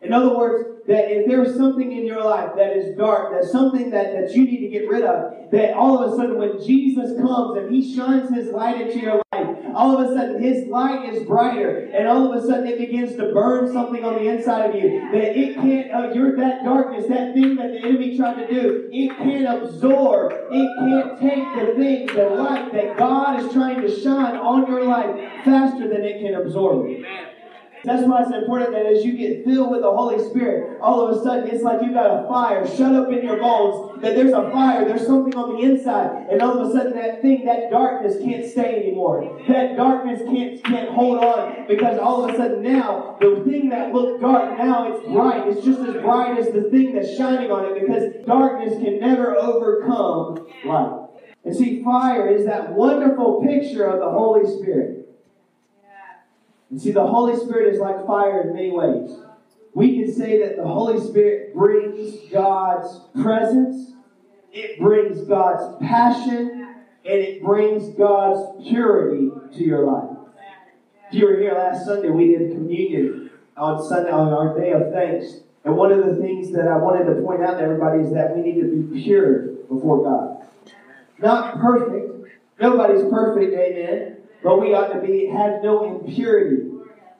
In 0.00 0.12
other 0.12 0.36
words, 0.36 0.68
that 0.86 1.10
if 1.10 1.26
there's 1.26 1.56
something 1.56 1.90
in 1.90 2.04
your 2.04 2.22
life 2.22 2.50
that 2.56 2.76
is 2.76 2.94
dark, 2.96 3.32
that's 3.32 3.50
something 3.50 3.90
that, 3.90 4.12
that 4.12 4.34
you 4.34 4.44
need 4.44 4.60
to 4.60 4.68
get 4.68 4.86
rid 4.88 5.02
of, 5.02 5.50
that 5.50 5.72
all 5.74 6.02
of 6.02 6.12
a 6.12 6.16
sudden 6.16 6.36
when 6.36 6.62
Jesus 6.62 7.18
comes 7.18 7.56
and 7.56 7.74
he 7.74 7.96
shines 7.96 8.28
his 8.34 8.52
light 8.52 8.80
into 8.82 8.98
your 9.00 9.22
life, 9.32 9.43
all 9.74 9.98
of 9.98 10.10
a 10.10 10.14
sudden 10.14 10.42
his 10.42 10.68
light 10.68 11.12
is 11.12 11.24
brighter, 11.24 11.90
and 11.94 12.08
all 12.08 12.32
of 12.32 12.42
a 12.42 12.46
sudden 12.46 12.66
it 12.66 12.78
begins 12.78 13.16
to 13.16 13.32
burn 13.32 13.72
something 13.72 14.04
on 14.04 14.14
the 14.14 14.28
inside 14.28 14.70
of 14.70 14.74
you. 14.74 15.08
That 15.12 15.36
it 15.36 15.54
can't, 15.56 15.92
uh, 15.92 16.12
you're 16.14 16.36
that 16.36 16.64
darkness, 16.64 17.06
that 17.08 17.34
thing 17.34 17.56
that 17.56 17.72
the 17.72 17.78
enemy 17.78 18.16
tried 18.16 18.46
to 18.46 18.46
do, 18.46 18.88
it 18.90 19.16
can't 19.18 19.62
absorb, 19.62 20.32
it 20.50 20.70
can't 20.78 21.20
take 21.20 21.66
the 21.66 21.74
thing, 21.74 22.06
the 22.06 22.30
light 22.30 22.72
that 22.72 22.96
God 22.96 23.40
is 23.40 23.52
trying 23.52 23.80
to 23.80 24.00
shine 24.00 24.36
on 24.36 24.66
your 24.66 24.84
life 24.84 25.14
faster 25.44 25.88
than 25.88 26.04
it 26.04 26.20
can 26.20 26.34
absorb. 26.34 26.86
Amen. 26.86 27.33
That's 27.84 28.06
why 28.08 28.22
it's 28.22 28.32
important 28.32 28.72
that 28.72 28.86
as 28.86 29.04
you 29.04 29.12
get 29.12 29.44
filled 29.44 29.70
with 29.70 29.82
the 29.82 29.90
Holy 29.90 30.18
Spirit, 30.30 30.80
all 30.80 31.06
of 31.06 31.16
a 31.16 31.22
sudden 31.22 31.48
it's 31.48 31.62
like 31.62 31.82
you 31.82 31.92
got 31.92 32.24
a 32.24 32.26
fire 32.26 32.66
shut 32.66 32.94
up 32.94 33.12
in 33.12 33.22
your 33.22 33.38
bones, 33.38 34.00
that 34.00 34.14
there's 34.14 34.32
a 34.32 34.50
fire, 34.50 34.86
there's 34.86 35.06
something 35.06 35.34
on 35.36 35.56
the 35.56 35.62
inside, 35.62 36.28
and 36.30 36.40
all 36.40 36.58
of 36.58 36.70
a 36.70 36.72
sudden 36.72 36.94
that 36.94 37.20
thing, 37.20 37.44
that 37.44 37.70
darkness 37.70 38.16
can't 38.22 38.46
stay 38.46 38.82
anymore. 38.82 39.38
That 39.48 39.76
darkness 39.76 40.22
can't, 40.24 40.64
can't 40.64 40.90
hold 40.90 41.18
on 41.18 41.66
because 41.68 41.98
all 41.98 42.24
of 42.24 42.34
a 42.34 42.36
sudden 42.38 42.62
now, 42.62 43.18
the 43.20 43.42
thing 43.44 43.68
that 43.68 43.92
looked 43.92 44.22
dark, 44.22 44.56
now 44.56 44.90
it's 44.90 45.06
bright. 45.06 45.46
It's 45.48 45.64
just 45.64 45.80
as 45.80 45.94
bright 46.02 46.38
as 46.38 46.52
the 46.52 46.70
thing 46.70 46.94
that's 46.94 47.14
shining 47.16 47.50
on 47.50 47.66
it 47.66 47.80
because 47.80 48.26
darkness 48.26 48.82
can 48.82 48.98
never 48.98 49.36
overcome 49.36 50.46
light. 50.64 51.00
And 51.44 51.54
see, 51.54 51.84
fire 51.84 52.28
is 52.28 52.46
that 52.46 52.72
wonderful 52.72 53.44
picture 53.46 53.84
of 53.84 54.00
the 54.00 54.10
Holy 54.10 54.46
Spirit. 54.46 55.03
And 56.74 56.82
see, 56.82 56.90
the 56.90 57.06
Holy 57.06 57.36
Spirit 57.36 57.72
is 57.72 57.78
like 57.78 58.04
fire 58.04 58.40
in 58.40 58.52
many 58.52 58.72
ways. 58.72 59.16
we 59.74 59.96
can 59.96 60.12
say 60.12 60.40
that 60.40 60.56
the 60.56 60.66
Holy 60.66 60.98
Spirit 61.08 61.54
brings 61.54 62.16
God's 62.32 62.98
presence, 63.22 63.92
it 64.52 64.80
brings 64.80 65.20
God's 65.20 65.80
passion, 65.80 66.74
and 67.04 67.20
it 67.20 67.44
brings 67.44 67.96
God's 67.96 68.66
purity 68.68 69.30
to 69.56 69.62
your 69.62 69.86
life. 69.86 70.18
If 71.12 71.14
you 71.14 71.26
were 71.26 71.38
here 71.38 71.54
last 71.54 71.84
Sunday, 71.86 72.10
we 72.10 72.36
did 72.36 72.50
communion 72.50 73.30
on 73.56 73.80
Sunday 73.80 74.10
on 74.10 74.32
our 74.32 74.58
day 74.58 74.72
of 74.72 74.92
thanks. 74.92 75.42
And 75.64 75.76
one 75.76 75.92
of 75.92 76.04
the 76.04 76.16
things 76.16 76.50
that 76.54 76.66
I 76.66 76.76
wanted 76.76 77.04
to 77.04 77.22
point 77.22 77.44
out 77.44 77.58
to 77.58 77.60
everybody 77.60 78.00
is 78.00 78.12
that 78.14 78.34
we 78.34 78.42
need 78.42 78.60
to 78.60 78.66
be 78.66 79.00
pure 79.00 79.42
before 79.68 80.02
God. 80.02 80.48
Not 81.20 81.60
perfect. 81.60 82.34
Nobody's 82.60 83.04
perfect, 83.04 83.54
amen. 83.54 84.13
But 84.44 84.60
we 84.60 84.74
ought 84.74 84.92
to 84.92 85.00
be 85.00 85.26
have 85.26 85.62
no 85.62 85.96
impurity. 85.96 86.70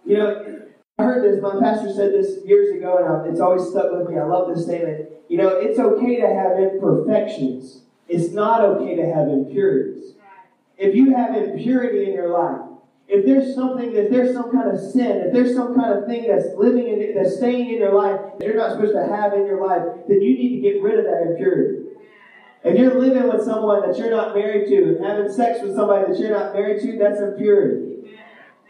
You 0.04 0.19
know, 0.19 0.61
I 0.99 1.02
heard 1.02 1.25
this. 1.25 1.43
My 1.43 1.59
pastor 1.59 1.90
said 1.90 2.12
this 2.12 2.45
years 2.45 2.76
ago, 2.76 2.99
and 3.25 3.33
it's 3.33 3.40
always 3.40 3.66
stuck 3.71 3.90
with 3.90 4.09
me. 4.09 4.19
I 4.19 4.25
love 4.25 4.54
this 4.54 4.66
statement. 4.66 5.09
You 5.28 5.38
know, 5.38 5.49
it's 5.49 5.78
okay 5.78 6.21
to 6.21 6.26
have 6.28 6.59
imperfections. 6.61 7.81
It's 8.09 8.35
not 8.35 8.61
okay 8.61 8.95
to 8.97 9.07
have 9.07 9.28
impurities. 9.28 10.12
If 10.76 10.95
you 10.95 11.14
have 11.16 11.35
impurity 11.35 12.04
in 12.04 12.12
your 12.12 12.28
life, 12.28 12.61
if 13.09 13.25
there's 13.25 13.54
something, 13.54 13.95
if 13.95 14.11
there's 14.11 14.35
some 14.35 14.52
kind 14.52 14.71
of 14.71 14.78
sin, 14.78 15.25
if 15.25 15.33
there's 15.33 15.54
some 15.54 15.75
kind 15.75 15.97
of 15.97 16.07
thing 16.07 16.28
that's 16.28 16.54
living 16.57 16.88
in, 16.88 17.14
that's 17.14 17.37
staying 17.37 17.71
in 17.71 17.78
your 17.78 17.95
life 17.95 18.21
that 18.38 18.47
you're 18.47 18.57
not 18.57 18.73
supposed 18.73 18.93
to 18.93 19.07
have 19.07 19.33
in 19.33 19.47
your 19.47 19.66
life, 19.66 19.83
then 20.09 20.21
you 20.21 20.37
need 20.37 20.57
to 20.57 20.61
get 20.61 20.83
rid 20.83 20.99
of 20.99 21.04
that 21.07 21.31
impurity. 21.31 21.84
If 22.64 22.78
you're 22.78 22.99
living 22.99 23.28
with 23.28 23.44
someone 23.44 23.87
that 23.87 23.99
you're 23.99 24.11
not 24.11 24.35
married 24.35 24.68
to 24.68 24.97
and 24.97 25.04
having 25.04 25.30
sex 25.30 25.61
with 25.62 25.76
somebody 25.76 26.11
that 26.11 26.18
you're 26.18 26.30
not 26.30 26.54
married 26.54 26.80
to, 26.83 26.99
that's 26.99 27.21
impurity. 27.21 27.94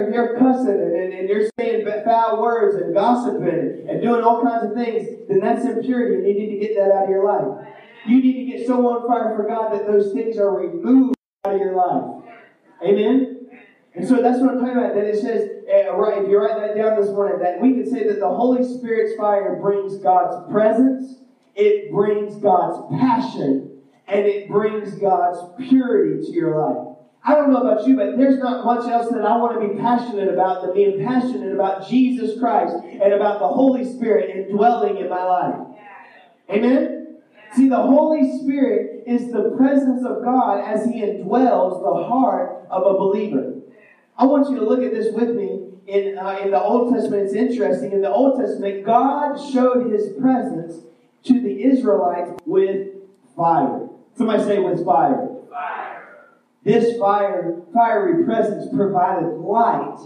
If 0.00 0.12
you're 0.12 0.36
cussing 0.36 0.74
and, 0.74 1.12
and, 1.14 1.28
you're 1.28 1.48
saying 1.56 1.86
foul 2.04 2.42
words 2.42 2.74
and 2.74 2.92
gossiping 2.92 3.86
and 3.88 4.02
doing 4.02 4.24
all 4.24 4.42
kinds 4.42 4.64
of 4.66 4.74
things, 4.74 5.06
then 5.28 5.38
that's 5.38 5.64
impurity 5.64 6.16
and 6.16 6.26
you 6.26 6.34
need 6.34 6.58
to 6.58 6.66
get 6.66 6.74
that 6.74 6.90
out 6.90 7.04
of 7.04 7.10
your 7.10 7.24
life. 7.24 7.68
You 8.04 8.20
need 8.20 8.50
to 8.50 8.58
get 8.58 8.66
so 8.66 8.84
on 8.88 9.06
fire 9.06 9.36
for 9.36 9.46
God 9.48 9.72
that 9.72 9.86
those 9.86 10.12
things 10.12 10.36
are 10.38 10.50
removed 10.50 11.14
out 11.44 11.54
of 11.54 11.60
your 11.60 11.76
life. 11.76 12.24
Amen? 12.82 13.46
And 13.94 14.08
so 14.08 14.20
that's 14.20 14.40
what 14.40 14.50
I'm 14.50 14.58
talking 14.58 14.76
about. 14.76 14.94
That 14.94 15.04
it 15.04 15.20
says, 15.20 15.48
uh, 15.70 15.94
right, 15.94 16.22
if 16.22 16.28
you 16.28 16.38
write 16.38 16.58
that 16.58 16.76
down 16.76 17.00
this 17.00 17.10
morning, 17.10 17.38
that 17.40 17.60
we 17.60 17.74
can 17.74 17.88
say 17.88 18.08
that 18.08 18.18
the 18.18 18.28
Holy 18.28 18.64
Spirit's 18.64 19.16
fire 19.16 19.56
brings 19.62 19.98
God's 19.98 20.50
presence, 20.50 21.20
it 21.54 21.92
brings 21.92 22.34
God's 22.42 22.82
passion, 22.98 23.73
and 24.06 24.26
it 24.26 24.48
brings 24.48 24.94
God's 24.96 25.38
purity 25.68 26.24
to 26.26 26.32
your 26.32 26.56
life. 26.60 26.96
I 27.26 27.34
don't 27.34 27.50
know 27.50 27.62
about 27.62 27.86
you, 27.86 27.96
but 27.96 28.18
there's 28.18 28.38
not 28.38 28.66
much 28.66 28.86
else 28.90 29.08
that 29.10 29.24
I 29.24 29.36
want 29.38 29.58
to 29.58 29.66
be 29.66 29.80
passionate 29.80 30.28
about 30.28 30.60
than 30.60 30.74
being 30.74 31.02
passionate 31.02 31.54
about 31.54 31.88
Jesus 31.88 32.38
Christ 32.38 32.74
and 32.84 33.14
about 33.14 33.38
the 33.38 33.48
Holy 33.48 33.84
Spirit 33.84 34.28
indwelling 34.28 34.98
in 34.98 35.08
my 35.08 35.24
life. 35.24 35.54
Amen? 36.50 37.16
See, 37.54 37.68
the 37.68 37.80
Holy 37.80 38.38
Spirit 38.40 39.04
is 39.06 39.32
the 39.32 39.54
presence 39.56 40.04
of 40.04 40.22
God 40.22 40.64
as 40.66 40.84
He 40.84 41.00
indwells 41.00 41.82
the 41.82 42.04
heart 42.04 42.66
of 42.70 42.82
a 42.82 42.98
believer. 42.98 43.54
I 44.18 44.26
want 44.26 44.50
you 44.50 44.56
to 44.56 44.64
look 44.64 44.82
at 44.82 44.92
this 44.92 45.14
with 45.14 45.34
me 45.34 45.60
in, 45.86 46.18
uh, 46.18 46.38
in 46.42 46.50
the 46.50 46.60
Old 46.60 46.92
Testament. 46.92 47.24
It's 47.24 47.34
interesting. 47.34 47.92
In 47.92 48.02
the 48.02 48.10
Old 48.10 48.38
Testament, 48.38 48.84
God 48.84 49.36
showed 49.36 49.90
His 49.90 50.12
presence 50.20 50.84
to 51.24 51.40
the 51.40 51.64
Israelites 51.64 52.32
with 52.44 52.88
fire. 53.34 53.83
Somebody 54.16 54.44
say, 54.44 54.58
with 54.58 54.84
fire. 54.84 55.28
Fire. 55.50 56.26
This 56.62 56.98
fire, 56.98 57.60
fiery 57.72 58.24
presence 58.24 58.74
provided 58.74 59.26
light 59.38 59.98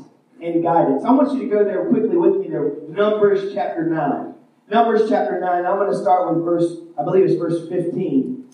and 0.42 0.62
guidance. 0.62 1.04
I 1.04 1.12
want 1.12 1.32
you 1.32 1.40
to 1.40 1.46
go 1.46 1.64
there 1.64 1.86
quickly 1.86 2.16
with 2.16 2.40
me 2.40 2.48
there. 2.48 2.72
Numbers 2.88 3.52
chapter 3.54 3.84
9. 3.84 4.34
Numbers 4.70 5.08
chapter 5.08 5.38
9. 5.40 5.66
I'm 5.66 5.78
going 5.78 5.90
to 5.90 5.98
start 5.98 6.34
with 6.34 6.44
verse, 6.44 6.76
I 6.98 7.04
believe 7.04 7.24
it's 7.24 7.34
verse 7.34 7.68
15. 7.68 8.46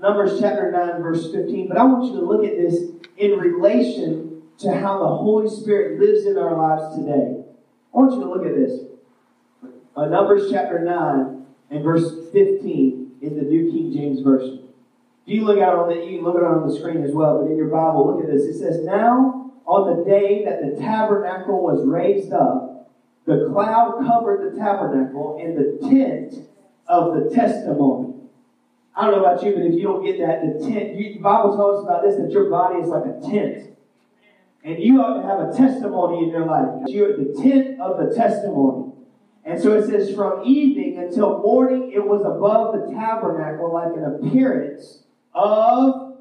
Numbers 0.00 0.40
chapter 0.40 0.70
9, 0.70 1.02
verse 1.02 1.32
15. 1.32 1.68
But 1.68 1.78
I 1.78 1.84
want 1.84 2.04
you 2.04 2.20
to 2.20 2.26
look 2.26 2.44
at 2.44 2.56
this 2.56 2.90
in 3.16 3.38
relation 3.38 4.42
to 4.58 4.72
how 4.72 4.98
the 4.98 5.16
Holy 5.16 5.48
Spirit 5.48 6.00
lives 6.00 6.26
in 6.26 6.36
our 6.36 6.56
lives 6.56 6.96
today. 6.96 7.42
I 7.94 7.98
want 7.98 8.12
you 8.12 8.20
to 8.20 8.28
look 8.28 8.44
at 8.44 8.54
this. 8.54 8.80
Uh, 9.96 10.06
Numbers 10.06 10.50
chapter 10.50 10.84
9 10.84 11.46
and 11.70 11.84
verse 11.84 12.30
15 12.32 13.12
in 13.22 13.36
the 13.36 13.42
New 13.42 13.70
King 13.70 13.92
James 13.92 14.20
Version. 14.20 14.68
You 15.26 15.44
look 15.44 15.58
it 15.58 15.62
on 15.62 15.88
the 15.88 16.06
you 16.06 16.22
look 16.22 16.36
it 16.36 16.44
on 16.44 16.68
the 16.68 16.74
screen 16.74 17.02
as 17.02 17.12
well, 17.12 17.42
but 17.42 17.50
in 17.50 17.56
your 17.56 17.68
Bible, 17.68 18.06
look 18.06 18.24
at 18.24 18.30
this. 18.32 18.44
It 18.44 18.58
says, 18.58 18.84
Now 18.84 19.52
on 19.66 19.98
the 19.98 20.04
day 20.04 20.44
that 20.44 20.62
the 20.62 20.80
tabernacle 20.80 21.60
was 21.60 21.84
raised 21.84 22.32
up, 22.32 22.92
the 23.26 23.48
cloud 23.52 24.06
covered 24.06 24.52
the 24.52 24.56
tabernacle 24.56 25.38
and 25.42 25.58
the 25.58 25.88
tent 25.88 26.48
of 26.86 27.14
the 27.14 27.34
testimony. 27.34 28.14
I 28.94 29.06
don't 29.06 29.16
know 29.16 29.24
about 29.24 29.42
you, 29.42 29.52
but 29.52 29.62
if 29.62 29.74
you 29.74 29.82
don't 29.82 30.04
get 30.04 30.18
that, 30.20 30.40
the 30.42 30.64
tent, 30.64 30.94
you, 30.94 31.14
the 31.14 31.20
Bible 31.20 31.56
tells 31.56 31.80
us 31.80 31.84
about 31.84 32.02
this 32.02 32.16
that 32.16 32.30
your 32.30 32.48
body 32.48 32.78
is 32.78 32.88
like 32.88 33.04
a 33.04 33.20
tent. 33.20 33.76
And 34.62 34.82
you 34.82 35.02
ought 35.02 35.20
to 35.20 35.26
have 35.26 35.40
a 35.40 35.56
testimony 35.56 36.24
in 36.24 36.30
your 36.30 36.46
life. 36.46 36.86
You're 36.86 37.16
the 37.16 37.34
tent 37.42 37.80
of 37.80 37.98
the 37.98 38.14
testimony. 38.14 38.92
And 39.44 39.60
so 39.60 39.74
it 39.74 39.86
says, 39.86 40.14
from 40.14 40.44
evening 40.44 40.98
until 40.98 41.38
morning, 41.38 41.92
it 41.92 42.04
was 42.04 42.22
above 42.22 42.74
the 42.74 42.94
tabernacle 42.94 43.72
like 43.72 43.94
an 43.96 44.04
appearance 44.04 45.02
of 45.36 46.16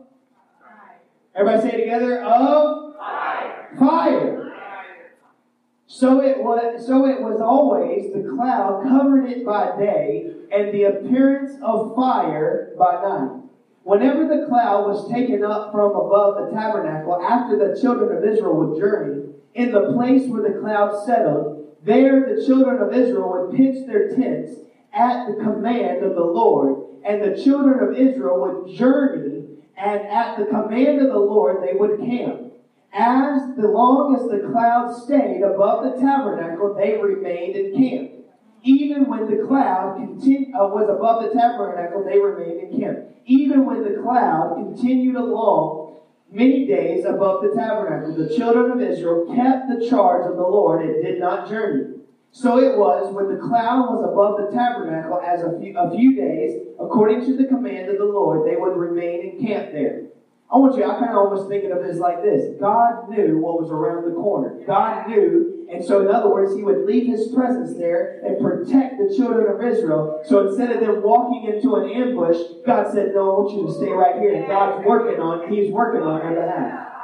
everybody 1.33 1.69
say 1.69 1.75
it 1.75 1.85
together 1.85 2.21
of 2.21 2.95
fire. 2.97 3.69
fire. 3.79 4.53
So 5.87 6.21
it 6.21 6.43
was 6.43 6.85
so 6.85 7.07
it 7.07 7.21
was 7.21 7.39
always 7.39 8.13
the 8.13 8.29
cloud 8.35 8.83
covered 8.83 9.29
it 9.29 9.45
by 9.45 9.77
day 9.79 10.31
and 10.51 10.73
the 10.73 10.83
appearance 10.83 11.57
of 11.63 11.95
fire 11.95 12.73
by 12.77 13.01
night. 13.01 13.41
Whenever 13.83 14.27
the 14.27 14.47
cloud 14.47 14.87
was 14.87 15.09
taken 15.09 15.43
up 15.43 15.71
from 15.71 15.91
above 15.91 16.35
the 16.35 16.51
tabernacle 16.55 17.21
after 17.21 17.57
the 17.57 17.79
children 17.79 18.17
of 18.17 18.25
Israel 18.25 18.55
would 18.55 18.79
journey, 18.79 19.29
in 19.53 19.71
the 19.71 19.93
place 19.93 20.27
where 20.27 20.41
the 20.41 20.59
cloud 20.59 21.05
settled, 21.05 21.77
there 21.83 22.35
the 22.35 22.45
children 22.45 22.81
of 22.81 22.93
Israel 22.93 23.31
would 23.31 23.55
pitch 23.55 23.85
their 23.87 24.13
tents 24.15 24.51
at 24.91 25.27
the 25.27 25.43
command 25.43 26.03
of 26.03 26.15
the 26.15 26.25
Lord 26.25 26.84
and 27.05 27.21
the 27.21 27.41
children 27.41 27.87
of 27.87 27.95
Israel 27.95 28.41
would 28.41 28.75
journey, 28.75 29.45
and 29.77 30.01
at 30.07 30.37
the 30.37 30.45
command 30.45 31.01
of 31.01 31.09
the 31.09 31.19
Lord 31.19 31.61
they 31.61 31.73
would 31.73 31.99
camp. 31.99 32.53
As 32.91 33.55
the 33.55 33.67
long 33.67 34.15
as 34.15 34.27
the 34.29 34.49
cloud 34.49 34.89
stayed 34.89 35.41
above 35.41 35.83
the 35.83 36.01
tabernacle, 36.01 36.73
they 36.73 36.97
remained 36.97 37.55
in 37.55 37.73
camp. 37.73 38.11
Even 38.63 39.05
when 39.07 39.29
the 39.29 39.45
cloud 39.45 39.97
continu- 39.99 40.53
uh, 40.55 40.67
was 40.67 40.89
above 40.89 41.21
the 41.21 41.37
tabernacle, 41.37 42.03
they 42.03 42.17
remained 42.17 42.61
in 42.61 42.79
camp. 42.79 43.05
Even 43.25 43.65
when 43.65 43.83
the 43.83 44.01
cloud 44.01 44.55
continued 44.55 45.15
along 45.15 45.97
many 46.31 46.65
days 46.65 47.05
above 47.05 47.43
the 47.43 47.53
tabernacle, 47.53 48.15
the 48.15 48.35
children 48.35 48.71
of 48.71 48.81
Israel 48.81 49.35
kept 49.35 49.67
the 49.67 49.87
charge 49.87 50.25
of 50.25 50.37
the 50.37 50.41
Lord 50.41 50.83
and 50.83 51.03
did 51.03 51.19
not 51.19 51.47
journey. 51.47 51.94
So 52.35 52.59
it 52.59 52.75
was 52.77 53.15
when 53.15 53.31
the 53.31 53.39
cloud 53.39 53.95
was 53.95 54.03
above 54.03 54.35
the 54.35 54.51
tabernacle 54.51 55.23
as 55.23 55.39
a 55.39 55.55
few, 55.55 55.71
a 55.79 55.87
few 55.95 56.19
days, 56.19 56.67
according 56.75 57.23
to 57.23 57.37
the 57.37 57.47
command 57.47 57.87
of 57.87 57.97
the 57.97 58.03
Lord, 58.03 58.43
they 58.43 58.59
would 58.59 58.75
remain 58.75 59.23
in 59.23 59.47
camp 59.47 59.71
there. 59.71 60.11
I 60.51 60.57
want 60.59 60.75
you, 60.75 60.83
I 60.83 60.99
kind 60.99 61.15
of 61.15 61.23
almost 61.23 61.47
thinking 61.47 61.71
of 61.71 61.79
this 61.79 61.95
like 61.95 62.21
this. 62.21 62.59
God 62.59 63.07
knew 63.07 63.39
what 63.39 63.63
was 63.63 63.71
around 63.71 64.03
the 64.03 64.19
corner. 64.19 64.59
God 64.67 65.07
knew, 65.07 65.63
and 65.71 65.79
so 65.79 66.03
in 66.03 66.11
other 66.11 66.27
words, 66.27 66.53
He 66.53 66.61
would 66.61 66.83
leave 66.83 67.07
His 67.07 67.31
presence 67.31 67.79
there 67.79 68.19
and 68.27 68.35
protect 68.43 68.99
the 68.99 69.15
children 69.15 69.47
of 69.47 69.63
Israel. 69.63 70.19
So 70.27 70.45
instead 70.49 70.75
of 70.75 70.81
them 70.81 71.01
walking 71.01 71.47
into 71.47 71.79
an 71.79 71.87
ambush, 71.87 72.35
God 72.65 72.91
said, 72.91 73.15
No, 73.15 73.31
I 73.31 73.39
want 73.39 73.55
you 73.55 73.65
to 73.65 73.73
stay 73.73 73.95
right 73.95 74.19
here. 74.19 74.35
And 74.35 74.45
God's 74.45 74.85
working 74.85 75.23
on, 75.23 75.47
He's 75.47 75.71
working 75.71 76.03
on 76.03 76.19
their 76.19 76.35
behalf. 76.35 76.94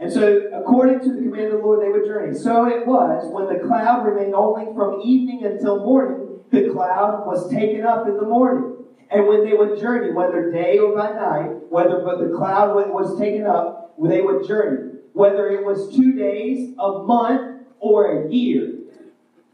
And 0.00 0.12
so, 0.12 0.50
according 0.52 1.00
to 1.00 1.12
the 1.12 1.22
command 1.22 1.52
of 1.52 1.60
the 1.60 1.66
Lord, 1.66 1.80
they 1.80 1.88
would 1.88 2.04
journey. 2.04 2.36
So 2.36 2.66
it 2.66 2.86
was 2.86 3.30
when 3.30 3.46
the 3.46 3.64
cloud 3.64 4.04
remained 4.04 4.34
only 4.34 4.66
from 4.74 5.00
evening 5.00 5.44
until 5.44 5.78
morning, 5.78 6.40
the 6.50 6.70
cloud 6.70 7.26
was 7.26 7.50
taken 7.50 7.86
up 7.86 8.06
in 8.06 8.16
the 8.16 8.26
morning. 8.26 8.84
And 9.10 9.28
when 9.28 9.44
they 9.44 9.52
would 9.52 9.78
journey, 9.78 10.12
whether 10.12 10.50
day 10.50 10.78
or 10.78 10.96
by 10.96 11.12
night, 11.12 11.70
whether 11.70 12.00
but 12.00 12.18
the 12.18 12.34
cloud 12.36 12.74
was 12.74 13.18
taken 13.18 13.46
up, 13.46 13.94
they 14.02 14.20
would 14.20 14.46
journey. 14.46 14.98
Whether 15.12 15.48
it 15.50 15.64
was 15.64 15.94
two 15.94 16.12
days, 16.12 16.74
a 16.78 17.02
month, 17.04 17.62
or 17.78 18.24
a 18.24 18.32
year, 18.32 18.74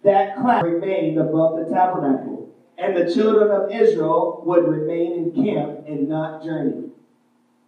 that 0.04 0.36
cloud 0.36 0.64
remained 0.64 1.18
above 1.18 1.58
the 1.58 1.64
tabernacle. 1.64 2.54
And 2.78 2.96
the 2.96 3.12
children 3.12 3.50
of 3.50 3.70
Israel 3.70 4.42
would 4.46 4.66
remain 4.66 5.12
in 5.12 5.44
camp 5.44 5.86
and 5.86 6.08
not 6.08 6.42
journey. 6.42 6.88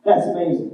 That's 0.04 0.26
amazing 0.26 0.71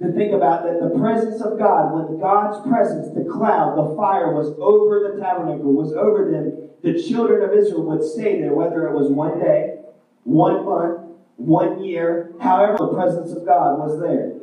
to 0.00 0.12
think 0.12 0.32
about 0.32 0.62
that 0.62 0.80
the 0.80 0.96
presence 0.98 1.42
of 1.42 1.58
God, 1.58 1.92
when 1.92 2.20
God's 2.20 2.66
presence, 2.68 3.14
the 3.14 3.24
cloud, 3.24 3.76
the 3.76 3.96
fire 3.96 4.32
was 4.32 4.54
over 4.60 5.10
the 5.10 5.20
tabernacle, 5.20 5.72
was 5.72 5.92
over 5.92 6.30
them, 6.30 6.70
the 6.82 7.02
children 7.02 7.42
of 7.42 7.56
Israel 7.56 7.82
would 7.86 8.04
stay 8.04 8.40
there, 8.40 8.52
whether 8.52 8.86
it 8.86 8.94
was 8.94 9.10
one 9.10 9.40
day, 9.40 9.76
one 10.22 10.64
month, 10.64 11.00
one 11.36 11.82
year, 11.82 12.32
however, 12.40 12.76
the 12.78 12.94
presence 12.94 13.32
of 13.32 13.44
God 13.44 13.78
was 13.78 14.00
there. 14.00 14.34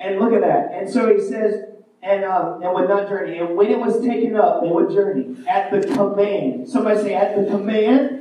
And 0.00 0.18
look 0.18 0.32
at 0.32 0.42
that. 0.42 0.72
And 0.72 0.90
so 0.90 1.14
he 1.14 1.20
says, 1.20 1.64
and 2.02 2.24
um, 2.24 2.62
and 2.62 2.74
would 2.74 2.88
not 2.88 3.08
journey. 3.08 3.38
And 3.38 3.56
when 3.56 3.70
it 3.70 3.78
was 3.78 4.04
taken 4.04 4.36
up, 4.36 4.62
they 4.62 4.68
would 4.68 4.90
journey 4.90 5.36
at 5.48 5.70
the 5.70 5.80
command. 5.94 6.68
Somebody 6.68 7.00
say, 7.00 7.14
at 7.14 7.34
the 7.34 7.50
command 7.50 8.20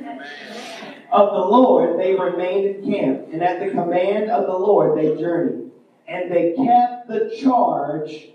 of 1.11 1.29
the 1.33 1.45
Lord, 1.45 1.99
they 1.99 2.15
remained 2.15 2.77
in 2.77 2.91
camp, 2.93 3.27
and 3.33 3.43
at 3.43 3.59
the 3.59 3.71
command 3.71 4.31
of 4.31 4.45
the 4.47 4.57
Lord, 4.57 4.97
they 4.97 5.19
journeyed, 5.19 5.62
and 6.07 6.31
they 6.31 6.53
kept 6.53 7.07
the 7.07 7.35
charge 7.41 8.29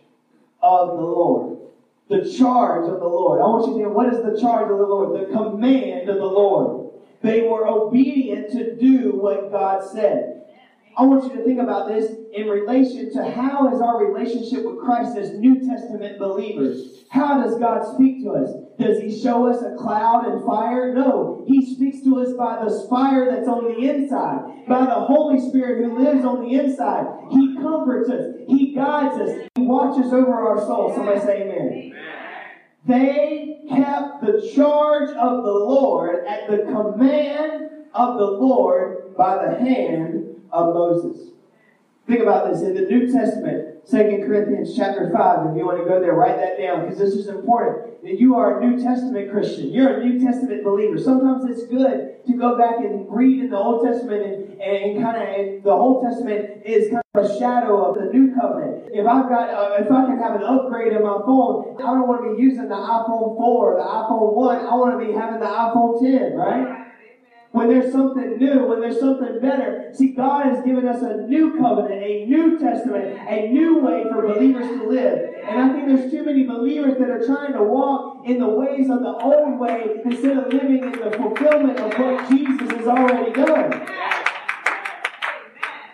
of 0.63 0.97
the 0.97 1.05
Lord. 1.05 1.59
The 2.09 2.31
charge 2.31 2.89
of 2.89 3.01
the 3.01 3.07
Lord. 3.07 3.41
I 3.41 3.45
want 3.45 3.67
you 3.67 3.73
to 3.75 3.79
hear 3.79 3.91
what 3.91 4.13
is 4.13 4.23
the 4.23 4.41
charge 4.41 4.71
of 4.71 4.79
the 4.79 4.87
Lord? 4.87 5.29
The 5.29 5.33
command 5.33 6.09
of 6.09 6.19
the 6.19 6.27
Lord. 6.27 6.93
They 7.21 7.43
were 7.43 7.67
obedient 7.67 8.51
to 8.53 8.77
do 8.77 9.17
what 9.17 9.51
God 9.51 9.83
said. 9.83 10.45
I 10.99 11.03
want 11.03 11.23
you 11.23 11.39
to 11.39 11.45
think 11.45 11.61
about 11.61 11.87
this 11.87 12.11
in 12.35 12.49
relation 12.49 13.13
to 13.13 13.31
how 13.31 13.73
is 13.73 13.81
our 13.81 14.05
relationship 14.05 14.65
with 14.65 14.81
Christ 14.81 15.17
as 15.17 15.33
New 15.35 15.65
Testament 15.65 16.19
believers? 16.19 17.05
How 17.09 17.41
does 17.41 17.57
God 17.57 17.85
speak 17.95 18.25
to 18.25 18.31
us? 18.31 18.51
Does 18.81 19.01
He 19.01 19.17
show 19.17 19.47
us 19.47 19.63
a 19.63 19.77
cloud 19.77 20.27
and 20.27 20.45
fire? 20.45 20.93
No. 20.93 21.45
He 21.47 21.73
speaks 21.73 22.03
to 22.03 22.19
us 22.19 22.33
by 22.33 22.65
the 22.65 22.85
fire 22.91 23.31
that's 23.31 23.47
on 23.47 23.73
the 23.73 23.89
inside, 23.89 24.67
by 24.67 24.87
the 24.87 25.07
Holy 25.07 25.39
Spirit 25.49 25.85
who 25.85 26.03
lives 26.03 26.25
on 26.25 26.43
the 26.43 26.59
inside. 26.59 27.07
He 27.31 27.55
comforts 27.55 28.11
us, 28.11 28.35
He 28.49 28.75
guides 28.75 29.21
us, 29.21 29.49
He 29.55 29.63
watches 29.63 30.13
over 30.13 30.35
our 30.35 30.59
soul. 30.59 30.93
Somebody 30.97 31.21
say 31.21 31.43
amen. 31.43 31.93
They 32.87 33.61
kept 33.69 34.23
the 34.23 34.51
charge 34.53 35.11
of 35.11 35.45
the 35.45 35.53
Lord 35.53 36.27
at 36.27 36.51
the 36.51 36.65
command 36.65 37.71
of 37.95 38.19
the 38.19 38.27
Lord 38.27 39.17
by 39.17 39.47
the 39.47 39.55
hand 39.61 40.28
of 40.53 40.75
Moses. 40.75 41.29
Think 42.09 42.23
about 42.23 42.51
this 42.51 42.63
in 42.63 42.73
the 42.73 42.89
New 42.89 43.13
Testament, 43.13 43.85
2 43.85 44.25
Corinthians 44.25 44.75
chapter 44.75 45.13
5. 45.13 45.51
If 45.51 45.57
you 45.59 45.67
want 45.67 45.77
to 45.77 45.85
go 45.85 46.01
there, 46.01 46.15
write 46.15 46.37
that 46.37 46.57
down 46.57 46.85
because 46.85 46.99
this 46.99 47.13
is 47.13 47.29
important. 47.29 48.01
That 48.03 48.19
you 48.19 48.35
are 48.37 48.59
a 48.59 48.65
New 48.65 48.83
Testament 48.83 49.31
Christian. 49.31 49.69
You're 49.69 50.01
a 50.01 50.05
New 50.05 50.25
Testament 50.25 50.65
believer. 50.65 50.97
Sometimes 50.97 51.45
it's 51.45 51.69
good 51.69 52.25
to 52.25 52.33
go 52.33 52.57
back 52.57 52.79
and 52.81 53.05
read 53.13 53.45
in 53.45 53.51
the 53.51 53.59
Old 53.59 53.85
Testament 53.85 54.25
and, 54.25 54.57
and 54.57 55.05
kind 55.05 55.21
of 55.21 55.63
the 55.63 55.71
Old 55.71 56.03
Testament 56.03 56.65
is 56.65 56.89
kind 56.89 57.05
of 57.13 57.25
a 57.25 57.39
shadow 57.39 57.93
of 57.93 58.01
the 58.01 58.09
New 58.09 58.33
Covenant. 58.33 58.89
If 58.89 59.05
I've 59.05 59.29
got, 59.29 59.53
uh, 59.53 59.77
if 59.77 59.93
I 59.93 60.07
can 60.09 60.17
have 60.17 60.33
an 60.33 60.45
upgrade 60.49 60.97
in 60.97 61.03
my 61.03 61.21
phone, 61.29 61.77
I 61.77 61.93
don't 61.93 62.09
want 62.09 62.25
to 62.25 62.37
be 62.37 62.43
using 62.43 62.73
the 62.73 62.81
iPhone 62.81 63.37
4 63.37 63.37
or 63.37 63.77
the 63.77 63.85
iPhone 63.85 64.33
1. 64.33 64.65
I 64.65 64.75
want 64.81 64.97
to 64.97 65.05
be 65.05 65.13
having 65.13 65.41
the 65.41 65.53
iPhone 65.53 66.01
10, 66.01 66.33
right? 66.33 66.88
When 67.53 67.69
there's 67.69 67.93
something 67.93 68.37
new, 68.37 68.67
when 68.67 68.81
there's 68.81 69.01
something 69.01 69.41
better. 69.41 69.91
See, 69.95 70.13
God 70.13 70.47
has 70.47 70.65
given 70.65 70.87
us 70.87 71.03
a 71.03 71.27
new 71.29 71.57
covenant, 71.59 72.03
a 72.03 72.27
new 72.27 72.59
testament, 72.59 73.19
a 73.27 73.49
new 73.49 73.79
way 73.79 74.05
for 74.11 74.23
believers 74.23 74.67
to 74.67 74.87
live. 74.87 75.35
And 75.49 75.61
I 75.61 75.73
think 75.73 75.87
there's 75.87 76.11
too 76.11 76.25
many 76.25 76.45
believers 76.45 76.99
that 76.99 77.09
are 77.09 77.25
trying 77.25 77.55
to 77.55 77.63
walk 77.63 78.27
in 78.27 78.39
the 78.39 78.49
ways 78.49 78.91
of 78.91 79.01
the 79.01 79.15
old 79.23 79.59
way 79.59 80.03
instead 80.05 80.37
of 80.37 80.53
living 80.53 80.85
in 80.85 80.93
the 80.93 81.11
fulfillment 81.17 81.79
of 81.79 81.93
what 81.99 82.29
Jesus 82.29 82.71
has 82.71 82.87
already 82.87 83.33
done. 83.33 83.87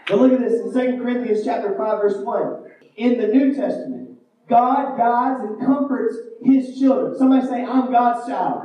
But 0.09 0.19
look 0.19 0.33
at 0.33 0.41
this 0.41 0.61
in 0.61 0.97
2 0.97 1.03
Corinthians 1.03 1.45
chapter 1.45 1.77
5, 1.77 2.01
verse 2.01 2.19
1. 2.19 2.65
In 2.97 3.19
the 3.19 3.29
New 3.29 3.55
Testament, 3.55 4.19
God 4.49 4.97
guides 4.99 5.41
and 5.41 5.65
comforts 5.65 6.17
his 6.43 6.79
children. 6.79 7.17
Somebody 7.17 7.47
say, 7.47 7.65
I'm 7.65 7.91
God's 7.91 8.29
child. 8.29 8.63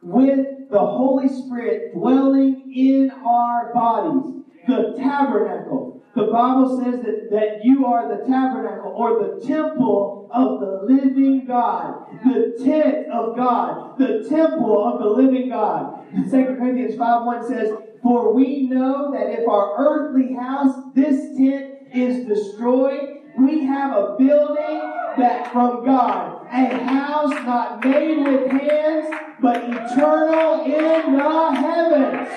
With 0.00 0.46
the 0.72 0.78
Holy 0.78 1.28
Spirit 1.28 1.92
dwelling 1.94 2.72
in 2.74 3.10
our 3.10 3.72
bodies, 3.74 4.42
the 4.66 4.94
tabernacle. 4.96 6.02
The 6.14 6.24
Bible 6.24 6.82
says 6.82 7.02
that, 7.02 7.28
that 7.30 7.64
you 7.64 7.86
are 7.86 8.08
the 8.08 8.24
tabernacle 8.24 8.90
or 8.90 9.18
the 9.22 9.46
temple 9.46 10.30
of 10.32 10.60
the 10.60 10.94
living 10.94 11.46
God, 11.46 12.06
the 12.24 12.58
tent 12.64 13.06
of 13.12 13.36
God, 13.36 13.98
the 13.98 14.26
temple 14.28 14.84
of 14.84 14.98
the 14.98 15.08
living 15.22 15.50
God. 15.50 16.06
2 16.30 16.30
Corinthians 16.30 16.96
5 16.96 17.26
1 17.26 17.48
says, 17.48 17.70
For 18.02 18.34
we 18.34 18.68
know 18.68 19.12
that 19.12 19.30
if 19.30 19.46
our 19.48 19.74
earthly 19.78 20.34
house, 20.34 20.74
this 20.94 21.36
tent, 21.36 21.72
is 21.92 22.26
destroyed, 22.26 23.20
we 23.38 23.64
have 23.64 23.92
a 23.92 24.16
building 24.18 24.80
that 25.18 25.52
from 25.52 25.84
God, 25.84 26.41
a 26.52 26.84
house 26.84 27.32
not 27.46 27.82
made 27.84 28.18
with 28.18 28.50
hands, 28.50 29.06
but 29.40 29.56
eternal 29.64 30.64
in 30.64 31.16
the 31.16 31.52
heavens. 31.54 32.28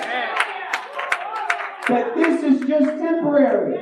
That 1.89 2.15
this 2.15 2.43
is 2.43 2.67
just 2.67 2.97
temporary. 2.97 3.77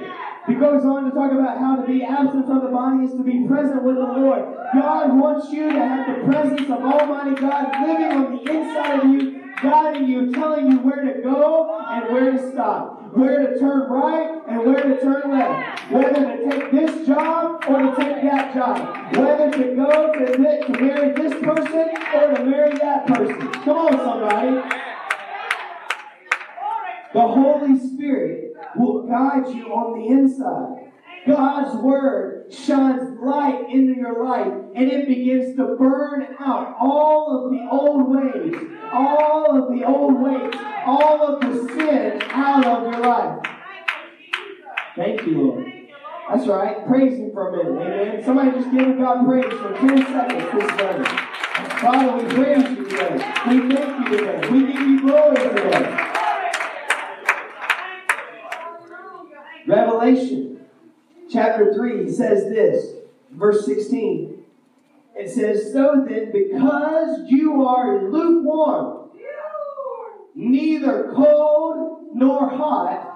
He 0.48 0.56
goes 0.56 0.84
on 0.84 1.06
to 1.06 1.12
talk 1.12 1.32
about 1.32 1.60
how 1.60 1.78
to 1.78 1.88
be 1.88 2.04
absent 2.04 2.48
from 2.48 2.66
the 2.66 2.70
body 2.70 3.06
is 3.06 3.12
to 3.12 3.24
be 3.24 3.48
present 3.48 3.84
with 3.84 3.96
the 3.96 4.02
Lord. 4.02 4.44
God 4.74 5.18
wants 5.18 5.50
you 5.52 5.72
to 5.72 5.80
have 5.80 6.08
the 6.08 6.26
presence 6.26 6.70
of 6.70 6.84
Almighty 6.84 7.40
God 7.40 7.88
living 7.88 8.12
on 8.12 8.36
the 8.36 8.52
inside 8.52 9.00
of 9.00 9.10
you, 9.10 9.54
guiding 9.62 10.08
you, 10.08 10.34
telling 10.34 10.72
you 10.72 10.80
where 10.80 11.06
to 11.06 11.22
go 11.22 11.80
and 11.90 12.12
where 12.12 12.32
to 12.32 12.52
stop 12.52 12.93
where 13.16 13.48
to 13.48 13.60
turn 13.60 13.90
right 13.92 14.42
and 14.48 14.60
where 14.60 14.84
to 14.84 15.00
turn 15.00 15.32
left, 15.32 15.92
whether 15.92 16.14
to 16.14 16.50
take 16.50 16.72
this 16.72 17.08
job 17.08 17.64
or 17.68 17.80
to 17.80 17.96
take 17.96 18.24
that 18.24 18.54
job, 18.54 19.16
whether 19.16 19.52
to 19.52 19.76
go 19.76 20.14
to, 20.14 20.66
to 20.66 20.72
marry 20.82 21.14
this 21.14 21.34
person 21.44 21.90
or 22.14 22.36
to 22.36 22.44
marry 22.44 22.78
that 22.78 23.06
person. 23.08 23.52
Come 23.64 23.78
on, 23.78 23.92
somebody. 23.92 24.80
The 27.14 27.22
Holy 27.22 27.78
Spirit 27.78 28.54
will 28.76 29.08
guide 29.08 29.48
you 29.54 29.68
on 29.68 30.00
the 30.00 30.08
inside. 30.08 30.93
God's 31.26 31.82
word 31.82 32.54
shines 32.54 33.18
light 33.22 33.70
into 33.70 33.94
your 33.96 34.26
life 34.26 34.52
and 34.76 34.92
it 34.92 35.08
begins 35.08 35.56
to 35.56 35.76
burn 35.78 36.28
out 36.40 36.76
all 36.80 37.46
of 37.46 37.52
the 37.52 37.66
old 37.72 38.10
ways, 38.10 38.56
all 38.92 39.58
of 39.58 39.74
the 39.74 39.86
old 39.86 40.22
ways, 40.22 40.54
all 40.86 41.36
of 41.36 41.42
the 41.42 41.74
sin 41.74 42.22
out 42.32 42.66
of 42.66 42.94
your 42.94 43.02
life. 43.02 43.40
Thank 44.98 45.26
you, 45.26 45.42
Lord. 45.42 45.74
That's 46.30 46.48
right. 46.48 46.86
Praise 46.88 47.18
Him 47.18 47.32
for 47.32 47.50
a 47.50 47.64
minute. 47.64 47.82
Amen. 47.82 48.24
Somebody 48.26 48.52
just 48.52 48.72
give 48.72 48.98
God 48.98 49.26
praise 49.26 49.46
for 49.46 49.74
10 49.74 49.98
seconds 50.06 50.52
this 50.54 50.78
morning. 50.78 51.06
Father, 51.80 52.18
we 52.18 52.34
praise 52.34 52.70
you 52.70 52.90
today. 52.90 53.34
We 53.48 53.76
thank 53.76 54.10
you 54.10 54.18
today. 54.18 54.50
We 54.50 54.74
give 54.74 54.82
you 54.82 55.02
glory 55.02 55.36
today. 55.36 56.10
Revelation 59.66 60.53
chapter 61.34 61.74
3 61.74 62.10
says 62.12 62.46
this, 62.46 62.94
verse 63.32 63.66
16. 63.66 64.44
It 65.16 65.30
says, 65.30 65.74
So 65.74 66.06
then, 66.08 66.32
because 66.32 67.22
you 67.28 67.66
are 67.66 68.10
lukewarm, 68.10 69.10
neither 70.36 71.12
cold 71.16 72.08
nor 72.14 72.50
hot, 72.50 73.10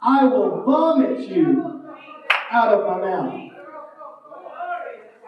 I 0.00 0.24
will 0.24 0.62
vomit 0.64 1.28
you 1.28 1.82
out 2.50 2.74
of 2.74 2.86
my 2.86 3.06
mouth. 3.06 3.50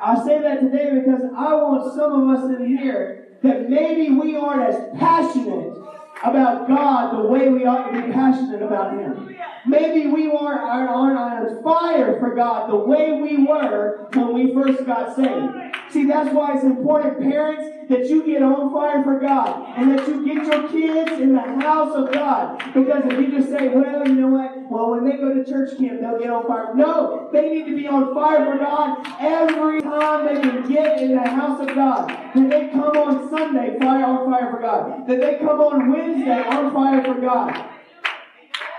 I 0.03 0.25
say 0.25 0.43
that 0.43 0.61
today 0.61 1.01
because 1.01 1.23
I 1.37 1.55
want 1.55 1.95
some 1.95 2.29
of 2.29 2.37
us 2.37 2.59
in 2.59 2.77
here 2.77 3.39
that 3.43 3.71
maybe 3.71 4.11
we 4.11 4.37
aren't 4.37 4.75
as 4.75 4.99
passionate 4.99 5.84
about 6.23 6.69
God 6.69 7.17
the 7.17 7.29
way 7.29 7.49
we 7.49 7.67
ought 7.67 7.91
to 7.91 8.03
be 8.03 8.13
passionate 8.13 8.63
about 8.63 8.99
Him. 8.99 9.37
Maybe 9.67 10.07
we 10.07 10.31
aren't, 10.31 10.61
aren't 10.61 11.19
on 11.19 11.63
fire 11.63 12.19
for 12.19 12.35
God 12.35 12.71
the 12.71 12.77
way 12.77 13.13
we 13.21 13.45
were 13.45 14.07
when 14.13 14.35
we 14.35 14.53
first 14.55 14.85
got 14.87 15.17
saved. 15.17 15.75
See, 15.91 16.07
that's 16.07 16.33
why 16.35 16.55
it's 16.55 16.65
important, 16.65 17.21
parents, 17.21 17.84
that 17.89 18.07
you 18.09 18.25
get 18.25 18.43
on 18.43 18.73
fire 18.73 19.03
for 19.03 19.21
God 19.21 19.75
and 19.77 19.91
that 19.91 20.07
you 20.09 20.25
get 20.25 20.47
your 20.47 20.69
kids 20.69 21.21
in 21.21 21.35
the 21.35 21.41
house 21.41 21.95
of 21.95 22.13
God. 22.13 22.59
Because 22.73 23.05
if 23.05 23.21
you 23.21 23.31
just 23.31 23.51
say, 23.51 23.69
well, 23.69 24.07
you 24.07 24.15
know 24.15 24.29
what? 24.29 24.71
Well, 24.71 24.91
when 24.91 25.05
they 25.05 25.17
go 25.17 25.35
to 25.35 25.45
church 25.45 25.77
camp, 25.79 26.01
they'll 26.01 26.19
get 26.19 26.31
on 26.31 26.47
fire. 26.47 26.75
No, 26.75 27.29
they 27.33 27.51
need 27.51 27.67
to 27.67 27.77
be 27.77 27.87
on 27.87 28.15
fire 28.15 28.45
for 28.45 28.59
God 28.59 29.07
every 29.21 29.83
time 29.83 30.27
they 30.27 30.41
can 30.41 30.69
get 30.69 31.03
in 31.03 31.15
the 31.15 31.29
house 31.29 31.61
of 31.61 31.75
God. 31.75 32.09
That 32.09 32.51
they 32.51 32.69
come 32.69 32.97
on 32.97 33.31
Sunday, 33.31 33.79
fire 33.79 34.05
on 34.05 34.31
fire 34.31 34.51
for 34.51 34.61
God. 34.61 35.07
That 35.07 35.21
they 35.21 35.39
come 35.39 35.61
on 35.61 35.91
Wednesday 35.91 36.43
on 36.43 36.73
fire 36.73 37.05
for 37.05 37.21
God. 37.21 37.71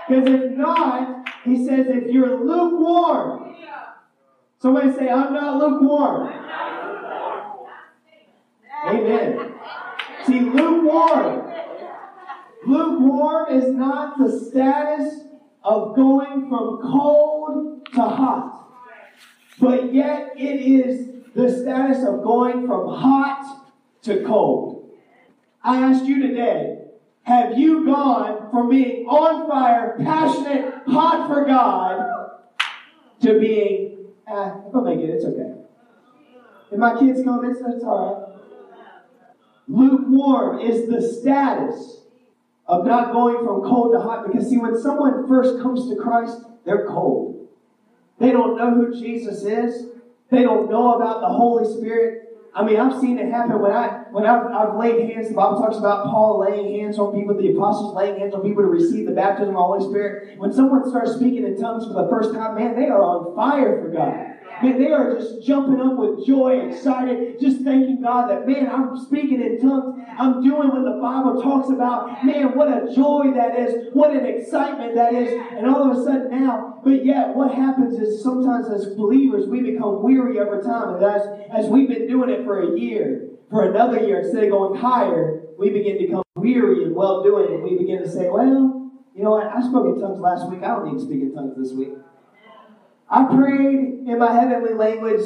Because 0.08 0.28
if 0.28 0.56
not, 0.56 1.28
he 1.44 1.64
says, 1.66 1.86
if 1.88 2.10
you're 2.10 2.44
lukewarm, 2.44 3.56
somebody 4.60 4.92
say, 4.92 5.08
I'm 5.08 5.32
not 5.32 5.58
lukewarm. 5.58 6.45
Amen. 8.86 9.54
See, 10.26 10.40
lukewarm. 10.40 11.52
Lukewarm 12.66 13.52
is 13.52 13.72
not 13.72 14.18
the 14.18 14.40
status 14.40 15.20
of 15.62 15.94
going 15.94 16.48
from 16.48 16.80
cold 16.82 17.86
to 17.94 18.02
hot, 18.02 18.68
but 19.60 19.92
yet 19.94 20.32
it 20.36 20.60
is 20.60 21.08
the 21.34 21.48
status 21.48 22.04
of 22.04 22.22
going 22.22 22.66
from 22.66 22.88
hot 22.88 23.72
to 24.02 24.24
cold. 24.24 24.90
I 25.62 25.82
ask 25.82 26.04
you 26.04 26.22
today, 26.22 26.78
have 27.22 27.58
you 27.58 27.84
gone 27.84 28.50
from 28.50 28.68
being 28.68 29.06
on 29.06 29.48
fire, 29.48 29.96
passionate, 29.98 30.74
hot 30.86 31.28
for 31.28 31.44
God, 31.44 32.06
to 33.22 33.38
being 33.40 33.86
ah, 34.28 34.60
if 34.68 34.74
I 34.74 34.80
make 34.80 35.00
it, 35.00 35.10
it's 35.10 35.24
okay. 35.24 35.54
If 36.70 36.78
my 36.78 36.98
kids 36.98 37.22
come, 37.24 37.44
it's, 37.44 37.60
it's 37.60 37.84
all 37.84 38.26
right. 38.26 38.35
Lukewarm 39.68 40.60
is 40.60 40.88
the 40.88 41.02
status 41.02 42.02
of 42.66 42.86
not 42.86 43.12
going 43.12 43.38
from 43.44 43.62
cold 43.62 43.92
to 43.92 44.00
hot. 44.00 44.26
Because, 44.26 44.48
see, 44.48 44.58
when 44.58 44.80
someone 44.80 45.26
first 45.28 45.62
comes 45.62 45.88
to 45.88 45.96
Christ, 45.96 46.40
they're 46.64 46.86
cold. 46.86 47.48
They 48.18 48.32
don't 48.32 48.56
know 48.56 48.74
who 48.74 48.98
Jesus 48.98 49.44
is, 49.44 49.88
they 50.30 50.42
don't 50.42 50.70
know 50.70 50.94
about 50.94 51.20
the 51.20 51.28
Holy 51.28 51.64
Spirit. 51.78 52.22
I 52.54 52.64
mean, 52.64 52.80
I've 52.80 52.98
seen 52.98 53.18
it 53.18 53.30
happen 53.30 53.60
when 53.60 53.72
I 53.72 54.04
when 54.10 54.24
I've, 54.24 54.46
I've 54.46 54.76
laid 54.76 55.10
hands. 55.10 55.28
The 55.28 55.34
Bible 55.34 55.58
talks 55.58 55.76
about 55.76 56.06
Paul 56.06 56.40
laying 56.40 56.80
hands 56.80 56.98
on 56.98 57.14
people, 57.14 57.36
the 57.36 57.52
apostles 57.52 57.94
laying 57.94 58.18
hands 58.18 58.32
on 58.32 58.42
people 58.42 58.62
to 58.62 58.68
receive 58.68 59.04
the 59.04 59.12
baptism 59.12 59.50
of 59.50 59.54
the 59.54 59.62
Holy 59.62 59.84
Spirit. 59.90 60.38
When 60.38 60.52
someone 60.54 60.88
starts 60.88 61.16
speaking 61.16 61.44
in 61.44 61.60
tongues 61.60 61.86
for 61.86 61.92
the 61.92 62.08
first 62.08 62.32
time, 62.32 62.54
man, 62.54 62.74
they 62.74 62.86
are 62.86 63.02
on 63.02 63.36
fire 63.36 63.82
for 63.82 63.90
God. 63.90 64.35
Man, 64.62 64.78
they 64.78 64.90
are 64.90 65.14
just 65.14 65.46
jumping 65.46 65.80
up 65.80 65.98
with 65.98 66.26
joy, 66.26 66.68
excited, 66.68 67.38
just 67.38 67.60
thanking 67.60 68.00
God 68.00 68.30
that, 68.30 68.46
man, 68.46 68.68
I'm 68.68 68.96
speaking 68.96 69.42
in 69.42 69.60
tongues. 69.60 70.02
I'm 70.18 70.42
doing 70.42 70.68
what 70.68 70.82
the 70.82 70.98
Bible 71.00 71.42
talks 71.42 71.68
about. 71.68 72.24
Man, 72.24 72.56
what 72.56 72.68
a 72.68 72.94
joy 72.94 73.32
that 73.34 73.58
is. 73.58 73.90
What 73.92 74.16
an 74.16 74.24
excitement 74.24 74.94
that 74.94 75.12
is. 75.12 75.28
And 75.52 75.66
all 75.66 75.90
of 75.90 75.98
a 75.98 76.02
sudden 76.02 76.30
now, 76.30 76.80
but 76.82 77.04
yet 77.04 77.34
what 77.34 77.54
happens 77.54 77.98
is 77.98 78.22
sometimes 78.22 78.68
as 78.68 78.94
believers, 78.94 79.46
we 79.46 79.60
become 79.60 80.02
weary 80.02 80.38
over 80.40 80.62
time. 80.62 80.94
And 80.94 81.04
as, 81.04 81.22
as 81.52 81.66
we've 81.70 81.88
been 81.88 82.08
doing 82.08 82.30
it 82.30 82.44
for 82.44 82.62
a 82.62 82.78
year, 82.78 83.28
for 83.50 83.70
another 83.70 84.00
year, 84.00 84.20
instead 84.20 84.44
of 84.44 84.50
going 84.50 84.80
higher, 84.80 85.42
we 85.58 85.68
begin 85.68 85.98
to 85.98 86.06
become 86.06 86.22
weary 86.34 86.84
and 86.84 86.94
well 86.94 87.22
doing. 87.22 87.52
And 87.52 87.62
we 87.62 87.76
begin 87.76 87.98
to 87.98 88.10
say, 88.10 88.30
well, 88.30 88.90
you 89.14 89.22
know 89.22 89.32
what? 89.32 89.46
I 89.46 89.60
spoke 89.60 89.94
in 89.94 90.00
tongues 90.00 90.20
last 90.20 90.50
week. 90.50 90.62
I 90.62 90.68
don't 90.68 90.92
need 90.92 90.98
to 90.98 91.04
speak 91.04 91.20
in 91.20 91.34
tongues 91.34 91.56
this 91.56 91.72
week. 91.72 91.90
I 93.08 93.24
prayed 93.24 94.04
in 94.06 94.18
my 94.18 94.32
heavenly 94.32 94.74
language 94.74 95.22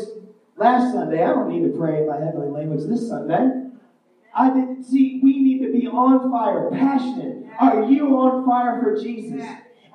last 0.57 0.93
Sunday. 0.93 1.23
I 1.23 1.29
don't 1.29 1.49
need 1.49 1.63
to 1.63 1.79
pray 1.79 1.99
in 1.99 2.07
my 2.07 2.19
heavenly 2.19 2.49
language 2.49 2.87
this 2.89 3.09
Sunday. 3.09 3.49
I 4.35 4.49
didn't 4.51 4.85
see, 4.85 5.21
we 5.23 5.39
need 5.39 5.67
to 5.67 5.73
be 5.73 5.87
on 5.87 6.31
fire, 6.31 6.71
passionate. 6.71 7.47
Are 7.59 7.85
you 7.85 8.09
on 8.17 8.47
fire 8.47 8.81
for 8.83 9.03
Jesus? 9.03 9.45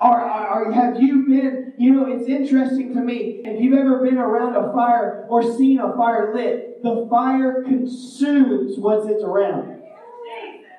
Or, 0.01 0.21
or, 0.21 0.73
have 0.73 1.01
you 1.01 1.25
been, 1.25 1.73
you 1.77 1.93
know, 1.93 2.11
it's 2.11 2.27
interesting 2.27 2.93
to 2.95 3.01
me. 3.01 3.41
If 3.45 3.61
you've 3.61 3.77
ever 3.77 4.03
been 4.03 4.17
around 4.17 4.55
a 4.55 4.73
fire 4.73 5.25
or 5.29 5.41
seen 5.55 5.79
a 5.79 5.95
fire 5.95 6.33
lit, 6.35 6.83
the 6.83 7.07
fire 7.09 7.63
consumes 7.63 8.77
what 8.77 9.09
it's 9.09 9.23
around. 9.23 9.81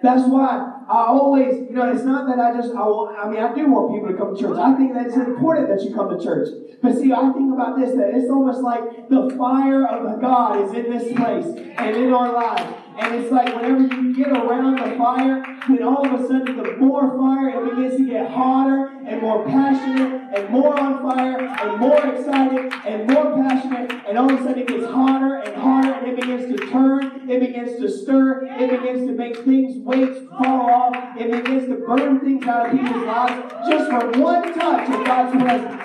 That's 0.03 0.29
why 0.29 0.76
I 0.88 1.07
always, 1.07 1.68
you 1.68 1.75
know, 1.75 1.92
it's 1.92 2.05
not 2.05 2.29
that 2.29 2.38
I 2.38 2.55
just, 2.55 2.72
I 2.72 2.87
want, 2.87 3.18
I 3.18 3.29
mean, 3.29 3.42
I 3.42 3.53
do 3.53 3.66
want 3.66 3.92
people 3.92 4.07
to 4.07 4.16
come 4.16 4.37
to 4.37 4.40
church. 4.40 4.57
I 4.57 4.75
think 4.77 4.94
that 4.94 5.07
it's 5.07 5.16
important 5.16 5.68
that 5.68 5.83
you 5.83 5.92
come 5.92 6.16
to 6.16 6.22
church. 6.22 6.49
But 6.81 6.94
see, 6.94 7.12
I 7.12 7.33
think 7.33 7.53
about 7.53 7.77
this, 7.77 7.90
that 7.96 8.14
it's 8.14 8.31
almost 8.31 8.62
like 8.62 9.09
the 9.09 9.35
fire 9.37 9.85
of 9.85 10.20
God 10.20 10.62
is 10.62 10.70
in 10.79 10.87
this 10.90 11.12
place 11.12 11.46
and 11.77 11.96
in 11.96 12.12
our 12.12 12.33
lives. 12.33 12.86
And 12.98 13.14
it's 13.14 13.30
like 13.30 13.54
whenever 13.54 13.82
you 13.94 14.14
get 14.14 14.28
around 14.28 14.76
the 14.76 14.96
fire, 14.96 15.44
then 15.68 15.82
all 15.82 16.06
of 16.06 16.18
a 16.18 16.26
sudden 16.26 16.56
the 16.56 16.76
more 16.78 17.16
fire, 17.18 17.50
it 17.50 17.76
begins 17.76 17.96
to 17.98 18.06
get 18.06 18.30
hotter 18.30 18.90
and 19.06 19.20
more 19.20 19.44
passionate 19.44 20.35
and 20.35 20.48
more 20.48 20.80
on 20.80 21.02
fire 21.02 21.38
and 21.40 21.78
more 21.78 21.98
excited 22.06 22.72
and 22.87 23.11
more 23.11 23.37
passionate. 23.37 23.92
And 24.09 24.16
all 24.16 24.32
of 24.32 24.40
a 24.40 24.42
sudden 24.42 24.61
it 24.61 24.68
gets 24.68 24.87
hotter 24.87 25.37
and 25.37 25.54
hotter 25.56 25.92
and 25.92 26.09
it 26.09 26.20
begins 26.20 26.56
to 26.56 26.66
turn, 26.68 27.28
it 27.28 27.40
begins 27.40 27.78
to 27.80 27.90
stir, 27.90 28.46
it 28.46 28.70
begins 28.70 29.06
to 29.06 29.12
make 29.12 29.37
things, 29.44 29.76
weights 29.85 30.18
fall 30.30 30.70
off, 30.70 30.96
it 31.18 31.30
begins 31.30 31.68
to 31.68 31.76
burn 31.87 32.20
things 32.20 32.46
out 32.46 32.66
of 32.66 32.72
people's 32.72 33.04
lives 33.04 33.52
just 33.68 33.90
from 33.90 34.20
one 34.22 34.54
touch 34.54 34.88
of 34.88 35.04
God's 35.04 35.42
presence. 35.42 35.82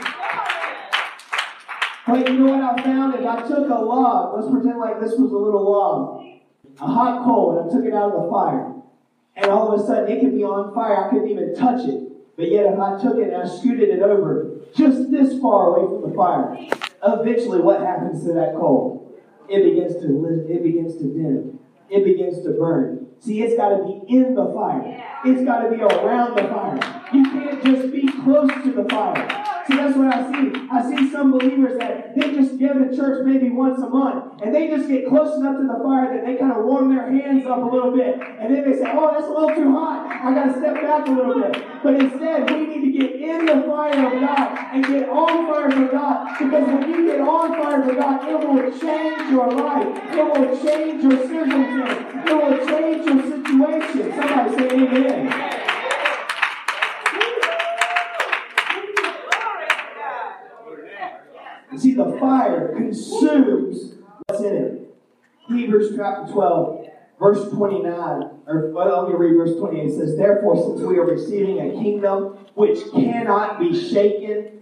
But 2.08 2.30
you 2.30 2.40
know 2.40 2.52
what 2.54 2.80
I 2.80 2.84
found? 2.84 3.16
If 3.16 3.26
I 3.26 3.48
took 3.48 3.70
a 3.70 3.82
log, 3.82 4.36
let's 4.36 4.52
pretend 4.52 4.80
like 4.80 5.00
this 5.02 5.12
was 5.18 5.32
a 5.32 5.38
little 5.38 5.70
log 5.70 6.21
a 6.82 6.88
hot 6.88 7.24
coal 7.24 7.58
and 7.58 7.70
I 7.70 7.74
took 7.74 7.86
it 7.86 7.94
out 7.94 8.12
of 8.12 8.24
the 8.24 8.30
fire. 8.30 8.74
And 9.36 9.46
all 9.52 9.72
of 9.72 9.80
a 9.80 9.86
sudden 9.86 10.10
it 10.10 10.20
could 10.20 10.36
be 10.36 10.44
on 10.44 10.74
fire. 10.74 11.06
I 11.06 11.10
couldn't 11.10 11.30
even 11.30 11.56
touch 11.56 11.88
it. 11.88 12.10
But 12.36 12.50
yet 12.50 12.66
if 12.66 12.80
I 12.80 13.02
took 13.02 13.18
it 13.18 13.32
and 13.34 13.44
I 13.44 13.48
scooted 13.48 13.90
it 13.90 14.02
over 14.02 14.62
just 14.76 15.12
this 15.12 15.40
far 15.40 15.76
away 15.76 15.88
from 15.88 16.10
the 16.10 16.16
fire, 16.16 16.58
eventually 17.04 17.62
what 17.62 17.82
happens 17.82 18.26
to 18.26 18.34
that 18.34 18.56
coal? 18.56 19.14
It 19.48 19.64
begins 19.64 19.96
to 20.02 20.08
live, 20.08 20.50
it 20.50 20.64
begins 20.64 20.98
to 20.98 21.04
dim. 21.04 21.60
It 21.90 22.06
begins 22.06 22.42
to 22.44 22.52
burn. 22.52 23.08
See, 23.20 23.44
it's 23.44 23.56
got 23.56 23.70
to 23.70 23.84
be 23.84 24.16
in 24.16 24.34
the 24.34 24.46
fire. 24.54 25.04
It's 25.26 25.44
got 25.44 25.64
to 25.64 25.70
be 25.70 25.82
around 25.82 26.36
the 26.36 26.44
fire. 26.48 26.80
You 27.14 27.24
can't 27.26 27.64
just 27.64 27.92
be 27.92 28.08
close 28.24 28.50
to 28.64 28.72
the 28.72 28.86
fire. 28.90 29.51
See, 29.72 29.78
that's 29.78 29.96
what 29.96 30.14
I 30.14 30.32
see. 30.32 30.52
I 30.70 30.82
see 30.84 31.12
some 31.12 31.32
believers 31.32 31.80
that 31.80 32.14
they 32.16 32.34
just 32.36 32.60
give 32.60 32.74
to 32.74 32.94
church 32.96 33.26
maybe 33.26 33.50
once 33.50 33.82
a 33.82 33.88
month, 33.88 34.42
and 34.42 34.54
they 34.54 34.68
just 34.68 34.90
get 34.90 35.08
close 35.08 35.38
enough 35.38 35.58
to 35.58 35.64
the 35.64 35.80
fire 35.82 36.12
that 36.14 36.26
they 36.26 36.36
kind 36.36 36.52
of 36.52 36.66
warm 36.66 36.94
their 36.94 37.10
hands 37.10 37.46
up 37.46 37.60
a 37.60 37.66
little 37.66 37.92
bit, 37.96 38.20
and 38.20 38.54
then 38.54 38.70
they 38.70 38.76
say, 38.76 38.92
"Oh, 38.92 39.12
that's 39.14 39.28
a 39.28 39.32
little 39.32 39.56
too 39.56 39.72
hot. 39.72 40.12
I 40.12 40.34
got 40.34 40.52
to 40.52 40.60
step 40.60 40.76
back 40.76 41.08
a 41.08 41.12
little 41.12 41.40
bit." 41.40 41.64
But 41.84 41.96
instead, 41.96 42.52
we 42.52 42.68
need 42.68 42.82
to 42.84 43.00
get 43.00 43.16
in 43.16 43.46
the 43.46 43.64
fire 43.64 44.08
of 44.08 44.20
God 44.20 44.60
and 44.74 44.86
get 44.86 45.08
on 45.08 45.48
fire 45.48 45.72
for 45.72 45.88
God, 45.88 46.28
because 46.38 46.68
when 46.68 46.90
you 46.90 47.06
get 47.08 47.22
on 47.22 47.56
fire 47.56 47.84
for 47.84 47.96
God, 47.96 48.28
it 48.28 48.40
will 48.46 48.72
change 48.78 49.32
your 49.32 49.52
life. 49.52 49.88
It 50.12 50.26
will 50.26 50.52
change 50.66 51.04
your 51.04 51.18
circumstance. 51.32 52.28
It 52.28 52.36
will 52.36 52.58
change 52.68 53.06
your 53.08 53.22
situation. 53.24 54.14
Somebody 54.20 54.50
say 54.58 54.68
Amen. 54.72 55.21
Fire 62.32 62.74
consumes 62.78 63.96
what's 64.26 64.42
in 64.42 64.56
it. 64.56 64.96
Hebrews 65.50 65.96
chapter 65.98 66.32
12, 66.32 66.88
verse 67.20 67.52
29, 67.52 67.92
or 68.48 68.72
well, 68.72 69.04
let 69.04 69.12
me 69.12 69.18
read 69.18 69.36
verse 69.36 69.58
28. 69.58 69.86
It 69.86 69.98
says, 69.98 70.18
Therefore, 70.18 70.56
since 70.56 70.88
we 70.88 70.98
are 70.98 71.06
receiving 71.06 71.60
a 71.60 71.74
kingdom 71.74 72.38
which 72.56 72.80
cannot 72.94 73.60
be 73.60 73.78
shaken, 73.78 74.62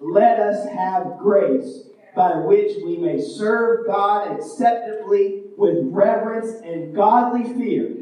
let 0.00 0.40
us 0.40 0.68
have 0.68 1.18
grace 1.18 1.82
by 2.16 2.38
which 2.38 2.72
we 2.84 2.96
may 2.96 3.20
serve 3.20 3.86
God 3.86 4.36
acceptably 4.36 5.44
with 5.56 5.76
reverence 5.82 6.60
and 6.64 6.92
godly 6.92 7.44
fear. 7.54 7.94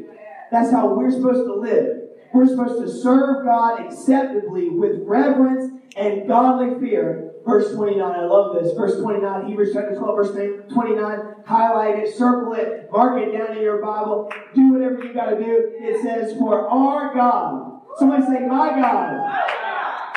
That's 0.51 0.71
how 0.71 0.95
we're 0.95 1.11
supposed 1.11 1.45
to 1.45 1.53
live. 1.53 2.09
We're 2.33 2.47
supposed 2.47 2.81
to 2.83 3.01
serve 3.01 3.45
God 3.45 3.85
acceptably 3.85 4.69
with 4.69 5.03
reverence 5.05 5.79
and 5.95 6.27
godly 6.27 6.79
fear. 6.79 7.33
Verse 7.45 7.75
29, 7.75 8.01
I 8.01 8.25
love 8.25 8.55
this. 8.55 8.73
Verse 8.73 8.99
29, 8.99 9.47
Hebrews 9.47 9.69
chapter 9.71 9.95
12, 9.95 10.15
verse 10.15 10.31
29, 10.73 11.19
highlight 11.45 11.99
it, 11.99 12.15
circle 12.15 12.53
it, 12.53 12.89
mark 12.91 13.21
it 13.21 13.37
down 13.37 13.55
in 13.55 13.61
your 13.61 13.79
Bible, 13.79 14.31
do 14.55 14.73
whatever 14.73 15.03
you 15.03 15.13
got 15.13 15.29
to 15.29 15.35
do. 15.35 15.71
It 15.79 16.01
says, 16.01 16.35
For 16.39 16.67
our 16.67 17.13
God, 17.13 17.81
somebody 17.99 18.23
say, 18.23 18.39
My 18.47 18.69
God, 18.69 19.35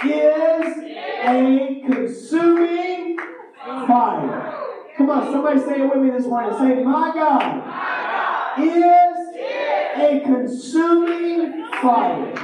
is 0.07 0.79
a 0.79 1.83
consuming 1.87 3.19
fire. 3.87 4.64
Come 4.97 5.11
on, 5.11 5.31
somebody 5.31 5.61
say 5.61 5.83
it 5.83 5.95
with 5.95 6.03
me 6.03 6.11
this 6.11 6.27
morning. 6.27 6.59
Say, 6.59 6.83
My 6.83 7.12
God 7.14 8.59
is 8.59 9.37
a 10.01 10.21
consuming 10.25 11.67
fire. 11.83 12.35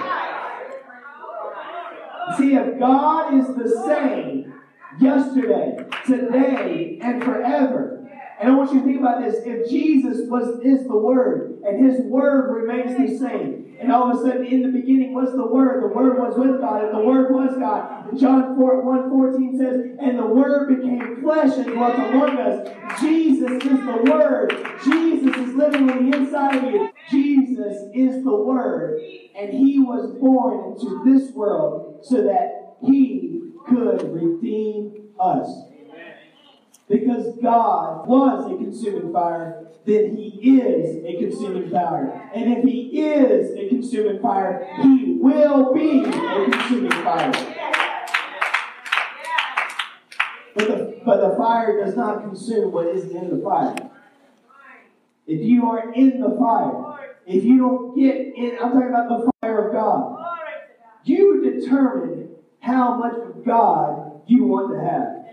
See, 2.36 2.54
if 2.54 2.78
God 2.78 3.34
is 3.34 3.46
the 3.56 3.82
same 3.86 4.53
yesterday, 5.00 5.76
today, 6.06 6.98
and 7.02 7.22
forever, 7.22 7.94
and 8.40 8.50
I 8.50 8.56
want 8.56 8.72
you 8.72 8.80
to 8.80 8.84
think 8.84 8.98
about 8.98 9.22
this. 9.22 9.36
If 9.44 9.70
Jesus 9.70 10.28
was 10.28 10.60
is 10.64 10.86
the 10.86 10.96
Word, 10.96 11.60
and 11.64 11.84
His 11.84 12.00
Word 12.02 12.52
remains 12.52 12.96
the 12.96 13.16
same, 13.16 13.76
and 13.80 13.92
all 13.92 14.10
of 14.10 14.18
a 14.18 14.22
sudden 14.22 14.46
in 14.46 14.62
the 14.62 14.68
beginning 14.68 15.14
was 15.14 15.32
the 15.32 15.46
Word, 15.46 15.82
the 15.82 15.94
Word 15.94 16.18
was 16.18 16.36
with 16.36 16.60
God, 16.60 16.84
and 16.84 16.94
the 16.94 17.04
Word 17.04 17.32
was 17.32 17.56
God. 17.58 18.18
John 18.18 18.56
4, 18.56 18.82
1 18.82 19.10
14 19.10 19.58
says, 19.58 19.80
And 20.00 20.18
the 20.18 20.26
Word 20.26 20.76
became 20.76 21.22
flesh 21.22 21.56
and 21.56 21.66
dwelt 21.66 21.94
among 21.94 22.38
us. 22.38 22.68
Jesus 23.00 23.50
is 23.50 23.80
the 23.80 24.10
Word. 24.10 24.50
Jesus 24.84 25.36
is 25.36 25.54
living 25.54 25.90
on 25.90 26.10
the 26.10 26.16
inside 26.16 26.56
of 26.56 26.64
you. 26.64 26.90
Jesus 27.10 27.76
is 27.94 28.24
the 28.24 28.36
Word. 28.36 29.00
And 29.36 29.52
He 29.52 29.78
was 29.78 30.18
born 30.20 30.72
into 30.72 31.02
this 31.04 31.32
world 31.32 32.04
so 32.04 32.22
that 32.22 32.76
He 32.84 33.43
could 33.68 34.12
redeem 34.12 35.08
us. 35.18 35.48
Because 36.88 37.36
God 37.42 38.06
was 38.06 38.52
a 38.52 38.56
consuming 38.56 39.12
fire, 39.12 39.66
then 39.86 40.16
He 40.16 40.60
is 40.60 41.04
a 41.04 41.18
consuming 41.18 41.70
fire. 41.70 42.30
And 42.34 42.52
if 42.52 42.64
He 42.64 43.00
is 43.00 43.56
a 43.56 43.68
consuming 43.68 44.20
fire, 44.20 44.68
He 44.82 45.16
will 45.20 45.72
be 45.72 46.04
a 46.04 46.50
consuming 46.50 46.90
fire. 46.90 47.32
But 50.54 50.68
the, 50.68 51.00
but 51.04 51.28
the 51.28 51.36
fire 51.36 51.84
does 51.84 51.96
not 51.96 52.22
consume 52.22 52.70
what 52.70 52.86
is 52.86 53.10
in 53.10 53.30
the 53.30 53.42
fire. 53.42 53.90
If 55.26 55.40
you 55.40 55.68
are 55.70 55.92
in 55.92 56.20
the 56.20 56.36
fire, 56.38 57.16
if 57.26 57.44
you 57.44 57.58
don't 57.58 57.96
get 57.96 58.16
in, 58.16 58.58
I'm 58.62 58.72
talking 58.72 58.88
about 58.88 59.08
the 59.08 59.32
fire 59.40 59.68
of 59.68 59.72
God, 59.72 60.20
you 61.04 61.42
determine 61.42 62.28
how 62.60 62.96
much 62.96 63.33
God 63.44 64.22
you 64.26 64.44
want 64.44 64.72
to 64.72 64.80
have. 64.80 65.24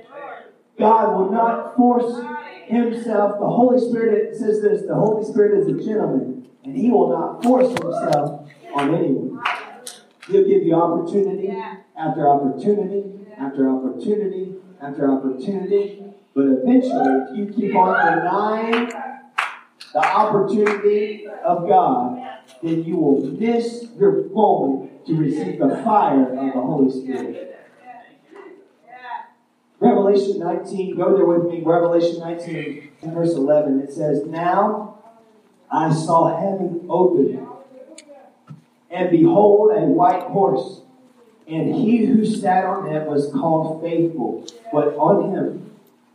God 0.78 1.16
will 1.16 1.32
not 1.32 1.76
force 1.76 2.24
himself. 2.66 3.40
The 3.40 3.48
Holy 3.48 3.80
Spirit 3.80 4.36
says 4.36 4.62
this 4.62 4.84
the 4.88 4.96
Holy 4.96 5.24
Spirit 5.24 5.60
is 5.60 5.68
a 5.68 5.86
gentleman, 5.86 6.48
and 6.64 6.76
he 6.76 6.90
will 6.90 7.10
not 7.10 7.44
force 7.44 7.68
himself 7.68 8.50
on 8.74 8.96
anyone. 8.96 9.44
He'll 10.28 10.48
give 10.48 10.64
you 10.64 10.76
opportunity 10.76 11.50
after 11.98 12.28
opportunity 12.28 13.22
after 13.38 13.70
opportunity 13.70 14.56
after 14.82 15.12
opportunity. 15.12 16.04
But 16.34 16.46
eventually, 16.46 17.26
if 17.30 17.38
you 17.38 17.54
keep 17.54 17.76
on 17.76 18.18
denying 18.18 18.92
the 19.94 20.00
opportunity 20.00 21.28
of 21.28 21.68
God, 21.68 22.20
then 22.64 22.84
you 22.84 22.98
will 22.98 23.22
miss 23.22 23.88
your 23.98 24.30
moment 24.30 25.06
to 25.08 25.16
receive 25.16 25.60
the 25.60 25.82
fire 25.84 26.24
of 26.24 26.54
the 26.54 26.62
Holy 26.62 26.90
Spirit. 26.90 27.51
Revelation 29.82 30.38
19, 30.38 30.96
go 30.96 31.16
there 31.16 31.26
with 31.26 31.52
me. 31.52 31.64
Revelation 31.66 32.20
19, 32.20 32.92
verse 33.06 33.34
11. 33.34 33.82
It 33.82 33.92
says, 33.92 34.24
Now 34.28 35.00
I 35.72 35.92
saw 35.92 36.40
heaven 36.40 36.86
open, 36.88 37.48
and 38.92 39.10
behold, 39.10 39.72
a 39.76 39.82
white 39.82 40.22
horse. 40.22 40.82
And 41.48 41.74
he 41.74 42.06
who 42.06 42.24
sat 42.24 42.64
on 42.64 42.94
it 42.94 43.08
was 43.08 43.32
called 43.34 43.82
faithful, 43.82 44.46
but 44.72 44.96
on 44.96 45.34
him 45.34 45.72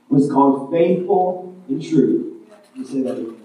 was 0.08 0.30
called 0.30 0.70
faithful 0.70 1.54
and 1.68 1.82
true. 1.82 2.46
Me 2.76 2.84
say 2.84 3.02
that 3.02 3.18
again. 3.18 3.36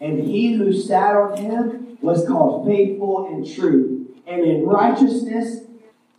And 0.00 0.20
he 0.20 0.54
who 0.54 0.72
sat 0.72 1.16
on 1.16 1.36
him 1.36 1.98
was 2.00 2.26
called 2.26 2.66
faithful 2.66 3.26
and 3.26 3.44
true. 3.44 4.14
And 4.28 4.42
in 4.42 4.64
righteousness 4.64 5.64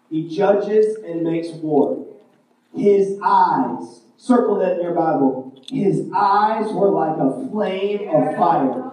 he 0.09 0.27
judges 0.27 0.97
and 0.97 1.23
makes 1.23 1.47
war. 1.47 2.00
His 2.75 3.19
eyes, 3.23 4.01
circle 4.17 4.59
that 4.59 4.77
in 4.77 4.83
your 4.83 4.93
Bible, 4.93 5.61
his 5.69 6.09
eyes 6.15 6.71
were 6.73 6.91
like 6.91 7.17
a 7.17 7.49
flame 7.49 8.09
of 8.09 8.35
fire. 8.35 8.91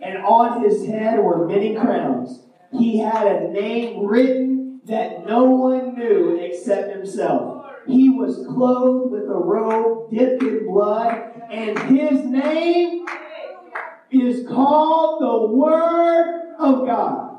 And 0.00 0.18
on 0.18 0.62
his 0.62 0.86
head 0.86 1.18
were 1.18 1.46
many 1.46 1.74
crowns. 1.74 2.44
He 2.72 2.98
had 2.98 3.26
a 3.26 3.48
name 3.48 4.06
written 4.06 4.80
that 4.86 5.26
no 5.26 5.44
one 5.44 5.96
knew 5.96 6.38
except 6.40 6.92
himself. 6.94 7.66
He 7.86 8.10
was 8.10 8.46
clothed 8.46 9.12
with 9.12 9.24
a 9.24 9.34
robe 9.34 10.10
dipped 10.10 10.42
in 10.42 10.66
blood, 10.66 11.42
and 11.50 11.78
his 11.78 12.24
name 12.24 13.06
is 14.10 14.46
called 14.46 15.22
the 15.22 15.56
Word 15.56 16.54
of 16.58 16.86
God. 16.86 17.38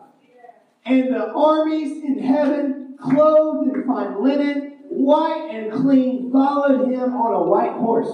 And 0.85 1.13
the 1.13 1.31
armies 1.31 2.03
in 2.03 2.19
heaven, 2.19 2.97
clothed 2.99 3.75
in 3.75 3.85
fine 3.85 4.23
linen, 4.23 4.68
white 5.09 5.49
and 5.49 5.73
clean, 5.73 6.31
followed 6.31 6.87
him 6.87 7.13
on 7.15 7.33
a 7.33 7.43
white 7.49 7.73
horse. 7.73 8.11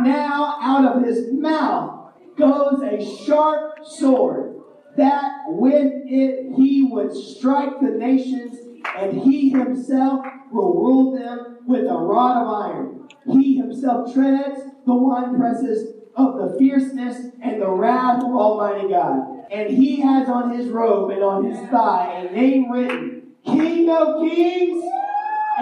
Now 0.00 0.56
out 0.62 0.96
of 0.96 1.04
his 1.04 1.30
mouth 1.34 2.14
goes 2.38 2.80
a 2.82 3.24
sharp 3.26 3.84
sword, 3.84 4.54
that 4.96 5.32
with 5.48 5.92
it 6.06 6.54
he 6.56 6.88
would 6.90 7.14
strike 7.14 7.78
the 7.82 7.90
nations, 7.90 8.56
and 8.96 9.20
he 9.20 9.50
himself 9.50 10.24
will 10.50 10.72
rule 10.72 11.14
them 11.14 11.58
with 11.66 11.84
a 11.84 11.94
rod 11.94 12.42
of 12.42 12.48
iron. 12.48 13.08
He 13.26 13.58
himself 13.58 14.14
treads 14.14 14.60
the 14.86 14.92
winepresses 14.92 15.92
of 16.16 16.38
the 16.38 16.56
fierceness 16.58 17.18
and 17.42 17.60
the 17.60 17.70
wrath 17.70 18.22
of 18.22 18.30
Almighty 18.30 18.88
God. 18.88 19.44
And 19.50 19.68
he 19.68 20.00
has 20.00 20.26
on 20.26 20.56
his 20.56 20.68
robe 20.68 21.10
and 21.10 21.22
on 21.22 21.44
his 21.44 21.58
thigh 21.68 22.26
a 22.26 22.32
name 22.32 22.70
written 22.70 23.34
King 23.44 23.90
of 23.90 24.22
Kings 24.22 24.84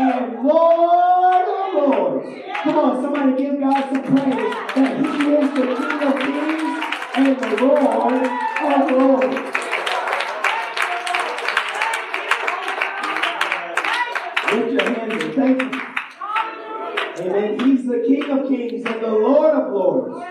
and 0.01 0.43
Lord 0.43 1.49
of 1.49 1.75
Lords. 1.75 2.27
Come 2.63 2.79
on, 2.79 3.03
somebody 3.03 3.43
give 3.43 3.61
God 3.61 3.85
some 3.93 4.03
praise 4.03 4.55
that 4.75 4.97
He 4.97 5.05
is 5.35 5.51
the 5.55 5.65
King 5.77 6.01
of 6.09 6.15
Kings 6.21 6.85
and 7.17 7.27
the 7.41 7.51
Lord 7.65 8.25
of 8.63 8.91
Lords. 8.91 9.37
Lift 14.53 14.73
your 14.73 14.87
hands 14.95 15.23
and 15.23 15.35
thank 15.35 15.63
Him. 15.63 15.73
Amen. 17.21 17.61
He's 17.61 17.87
the 17.87 18.05
King 18.07 18.31
of 18.31 18.49
Kings 18.49 18.87
and 18.87 19.03
the 19.03 19.11
Lord 19.11 19.55
of 19.55 19.73
Lords. 19.73 20.27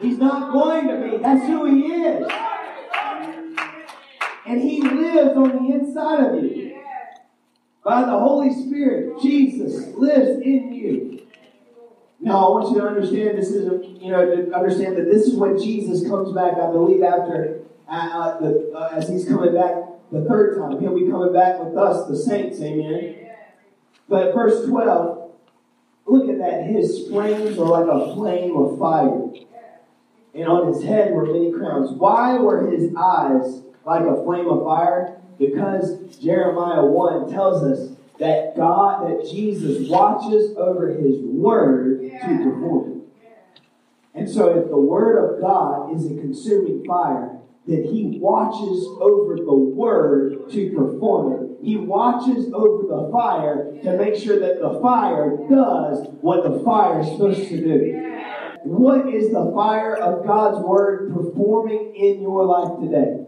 He's 0.00 0.18
not 0.18 0.52
going 0.52 0.88
to 0.88 1.10
be. 1.10 1.22
That's 1.22 1.46
who 1.46 1.66
He 1.66 1.92
is. 1.92 2.26
And 4.46 4.62
He 4.62 4.80
lives 4.80 5.36
on 5.36 5.66
the 5.66 5.74
inside 5.74 6.34
of 6.34 6.44
you. 6.44 6.67
By 7.88 8.02
the 8.02 8.18
Holy 8.18 8.52
Spirit, 8.52 9.18
Jesus 9.22 9.96
lives 9.96 10.42
in 10.42 10.74
you. 10.74 11.26
Now, 12.20 12.36
I 12.36 12.50
want 12.50 12.68
you 12.68 12.82
to 12.82 12.86
understand 12.86 13.38
this 13.38 13.48
is, 13.48 13.64
you 14.02 14.12
know, 14.12 14.26
to 14.26 14.52
understand 14.54 14.98
that 14.98 15.06
this 15.06 15.26
is 15.26 15.36
when 15.36 15.58
Jesus 15.58 16.06
comes 16.06 16.30
back, 16.34 16.58
I 16.58 16.70
believe, 16.70 17.02
after, 17.02 17.62
uh, 17.88 17.92
uh, 17.92 18.40
the, 18.40 18.72
uh, 18.76 18.90
as 18.92 19.08
he's 19.08 19.26
coming 19.26 19.54
back 19.54 19.72
the 20.12 20.22
third 20.28 20.58
time. 20.58 20.78
He'll 20.78 20.94
be 20.94 21.10
coming 21.10 21.32
back 21.32 21.64
with 21.64 21.78
us, 21.78 22.06
the 22.08 22.16
saints, 22.18 22.60
amen. 22.60 23.30
But 24.06 24.34
verse 24.34 24.66
12, 24.66 25.30
look 26.04 26.28
at 26.28 26.38
that. 26.40 26.64
His 26.64 27.08
flames 27.08 27.58
are 27.58 27.64
like 27.64 27.88
a 27.88 28.14
flame 28.14 28.54
of 28.54 28.78
fire, 28.78 29.30
and 30.34 30.46
on 30.46 30.74
his 30.74 30.84
head 30.84 31.14
were 31.14 31.24
many 31.24 31.52
crowns. 31.52 31.92
Why 31.92 32.36
were 32.36 32.70
his 32.70 32.94
eyes 32.94 33.62
like 33.86 34.02
a 34.02 34.22
flame 34.24 34.46
of 34.46 34.62
fire? 34.64 35.18
Because 35.38 36.16
Jeremiah 36.18 36.84
1 36.84 37.30
tells 37.30 37.62
us 37.62 37.96
that 38.18 38.56
God, 38.56 39.08
that 39.08 39.30
Jesus 39.30 39.88
watches 39.88 40.56
over 40.56 40.88
his 40.88 41.20
word 41.20 42.00
to 42.00 42.18
perform 42.18 42.92
it. 42.92 43.28
And 44.14 44.28
so 44.28 44.48
if 44.58 44.68
the 44.68 44.78
word 44.78 45.36
of 45.36 45.40
God 45.40 45.94
is 45.94 46.06
a 46.06 46.16
consuming 46.16 46.84
fire, 46.84 47.38
then 47.68 47.84
he 47.84 48.18
watches 48.18 48.84
over 49.00 49.36
the 49.36 49.54
word 49.54 50.50
to 50.50 50.72
perform 50.72 51.32
it. 51.34 51.58
He 51.62 51.76
watches 51.76 52.50
over 52.52 52.82
the 52.88 53.10
fire 53.12 53.72
to 53.82 53.96
make 53.96 54.16
sure 54.16 54.40
that 54.40 54.60
the 54.60 54.80
fire 54.80 55.36
does 55.48 56.08
what 56.20 56.42
the 56.44 56.64
fire 56.64 57.00
is 57.00 57.06
supposed 57.08 57.48
to 57.48 57.60
do. 57.60 58.08
What 58.64 59.14
is 59.14 59.30
the 59.30 59.52
fire 59.54 59.94
of 59.94 60.26
God's 60.26 60.58
word 60.64 61.12
performing 61.14 61.94
in 61.94 62.22
your 62.22 62.44
life 62.44 62.80
today? 62.80 63.27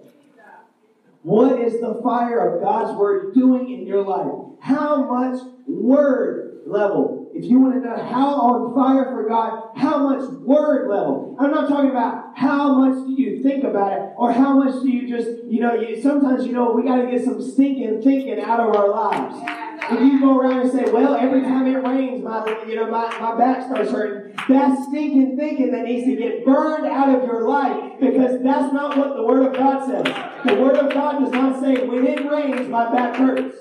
What 1.23 1.61
is 1.61 1.81
the 1.81 2.01
fire 2.03 2.55
of 2.55 2.63
God's 2.63 2.97
word 2.97 3.35
doing 3.35 3.71
in 3.71 3.87
your 3.87 4.03
life? 4.03 4.59
How 4.61 5.05
much 5.05 5.41
word 5.67 6.63
level? 6.67 7.31
If 7.35 7.45
you 7.45 7.61
want 7.61 7.75
to 7.75 7.81
know 7.81 7.97
how 7.97 8.41
on 8.41 8.75
fire 8.75 9.05
for 9.05 9.29
God, 9.29 9.71
how 9.77 10.09
much 10.09 10.29
word 10.31 10.89
level? 10.89 11.37
I'm 11.39 11.51
not 11.51 11.69
talking 11.69 11.91
about 11.91 12.37
how 12.37 12.75
much 12.75 13.07
do 13.07 13.23
you 13.23 13.43
think 13.43 13.65
about 13.65 13.93
it 13.93 14.15
or 14.17 14.33
how 14.33 14.55
much 14.55 14.83
do 14.83 14.91
you 14.91 15.09
just, 15.09 15.45
you 15.45 15.61
know, 15.61 15.75
you, 15.75 16.01
sometimes, 16.01 16.47
you 16.47 16.53
know, 16.53 16.73
we 16.73 16.85
got 16.85 17.03
to 17.03 17.11
get 17.11 17.23
some 17.23 17.41
stinking 17.41 18.03
thinking 18.03 18.41
out 18.41 18.61
of 18.61 18.75
our 18.75 18.89
lives. 18.89 19.60
If 19.93 20.01
you 20.01 20.21
go 20.21 20.39
around 20.39 20.61
and 20.61 20.71
say, 20.71 20.85
well, 20.91 21.15
every 21.15 21.43
time 21.43 21.67
it 21.67 21.83
rains, 21.83 22.23
my, 22.23 22.47
you 22.67 22.77
know, 22.77 22.91
my, 22.91 23.09
my 23.19 23.37
back 23.37 23.67
starts 23.67 23.91
hurting, 23.91 24.37
that's 24.49 24.87
stinking 24.89 25.37
thinking 25.37 25.73
that 25.73 25.85
needs 25.85 26.05
to 26.05 26.17
get 26.17 26.45
burned 26.45 26.87
out 26.87 27.15
of 27.15 27.25
your 27.25 27.49
life 27.49 27.99
because 28.01 28.41
that's 28.43 28.73
not 28.73 28.97
what 28.97 29.17
the 29.17 29.25
Word 29.25 29.47
of 29.47 29.55
God 29.55 29.87
says. 29.87 30.05
The 30.47 30.55
Word 30.55 30.77
of 30.77 30.93
God 30.93 31.19
does 31.19 31.33
not 31.33 31.61
say, 31.61 31.87
when 31.87 32.07
it 32.07 32.25
rains, 32.31 32.69
my 32.69 32.93
back 32.93 33.17
hurts. 33.17 33.57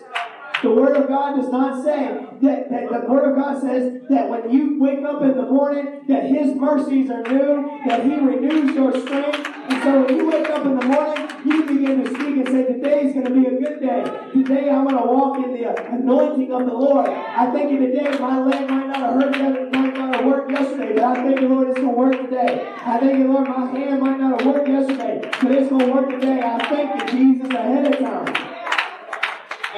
The 0.62 0.70
Word 0.70 0.98
of 0.98 1.08
God 1.08 1.38
does 1.38 1.50
not 1.50 1.84
say 1.86 2.20
that, 2.42 2.70
that 2.70 2.90
the 2.90 3.08
Word 3.08 3.32
of 3.32 3.36
God 3.38 3.62
says 3.62 4.02
that 4.10 4.28
when 4.28 4.52
you 4.52 4.78
wake 4.78 5.06
up 5.06 5.22
in 5.22 5.38
the 5.38 5.44
morning, 5.44 6.02
that 6.10 6.26
His 6.26 6.54
mercies 6.54 7.10
are 7.10 7.24
new, 7.24 7.80
that 7.88 8.04
He 8.04 8.16
renews 8.16 8.76
your 8.76 8.92
strength. 9.00 9.48
And 9.70 9.84
so 9.84 10.04
when 10.04 10.18
you 10.18 10.28
wake 10.28 10.50
up 10.50 10.66
in 10.66 10.78
the 10.78 10.86
morning, 10.86 11.30
you 11.46 11.64
begin 11.64 12.04
to 12.04 12.10
speak 12.10 12.38
and 12.44 12.48
say, 12.50 12.66
Today 12.66 13.06
is 13.06 13.14
going 13.14 13.26
to 13.28 13.32
be 13.32 13.46
a 13.46 13.52
good 13.52 13.80
day. 13.80 14.04
Today 14.34 14.70
I'm 14.70 14.84
going 14.84 14.98
to 14.98 15.08
walk 15.10 15.38
in 15.38 15.54
the 15.54 15.94
anointing 15.94 16.52
of 16.52 16.66
the 16.66 16.74
Lord. 16.74 17.08
I 17.08 17.52
thank 17.54 17.72
you 17.72 17.80
today, 17.80 18.18
my 18.20 18.44
leg 18.44 18.70
might 18.70 18.88
not 18.88 18.98
have 18.98 19.14
hurt 19.14 19.34
that 19.34 19.72
might 19.72 19.94
not 19.94 20.16
have 20.16 20.26
worked 20.26 20.52
yesterday, 20.52 20.94
but 20.94 21.04
I 21.06 21.16
thank 21.24 21.40
you, 21.40 21.48
Lord, 21.48 21.70
it's 21.70 21.80
going 21.80 21.94
to 21.94 21.98
work 21.98 22.30
today. 22.30 22.68
I 22.86 23.00
thank 23.00 23.18
you, 23.18 23.32
Lord, 23.32 23.48
my 23.48 23.72
hand 23.72 24.02
might 24.02 24.20
not 24.20 24.42
have 24.42 24.54
worked 24.54 24.68
yesterday, 24.68 25.22
but 25.42 25.52
it's 25.52 25.70
going 25.70 25.86
to 25.86 25.94
work 25.94 26.10
today. 26.10 26.42
I 26.42 26.68
thank 26.68 27.14
you, 27.14 27.18
Jesus, 27.18 27.50
ahead 27.50 27.94
of 27.94 28.00
time 28.00 28.49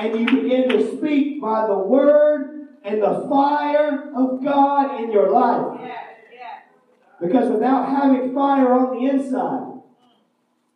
and 0.02 0.20
you 0.20 0.42
begin 0.42 0.70
to 0.70 0.98
speak 0.98 1.40
by 1.40 1.68
the 1.68 1.78
word 1.78 2.70
and 2.84 3.02
the 3.02 3.28
fire 3.30 4.12
of 4.16 4.44
God 4.44 5.00
in 5.02 5.12
your 5.12 5.30
life. 5.30 5.80
Because 7.22 7.52
without 7.52 7.88
having 7.88 8.34
fire 8.34 8.74
on 8.74 8.98
the 8.98 9.12
inside, 9.12 9.80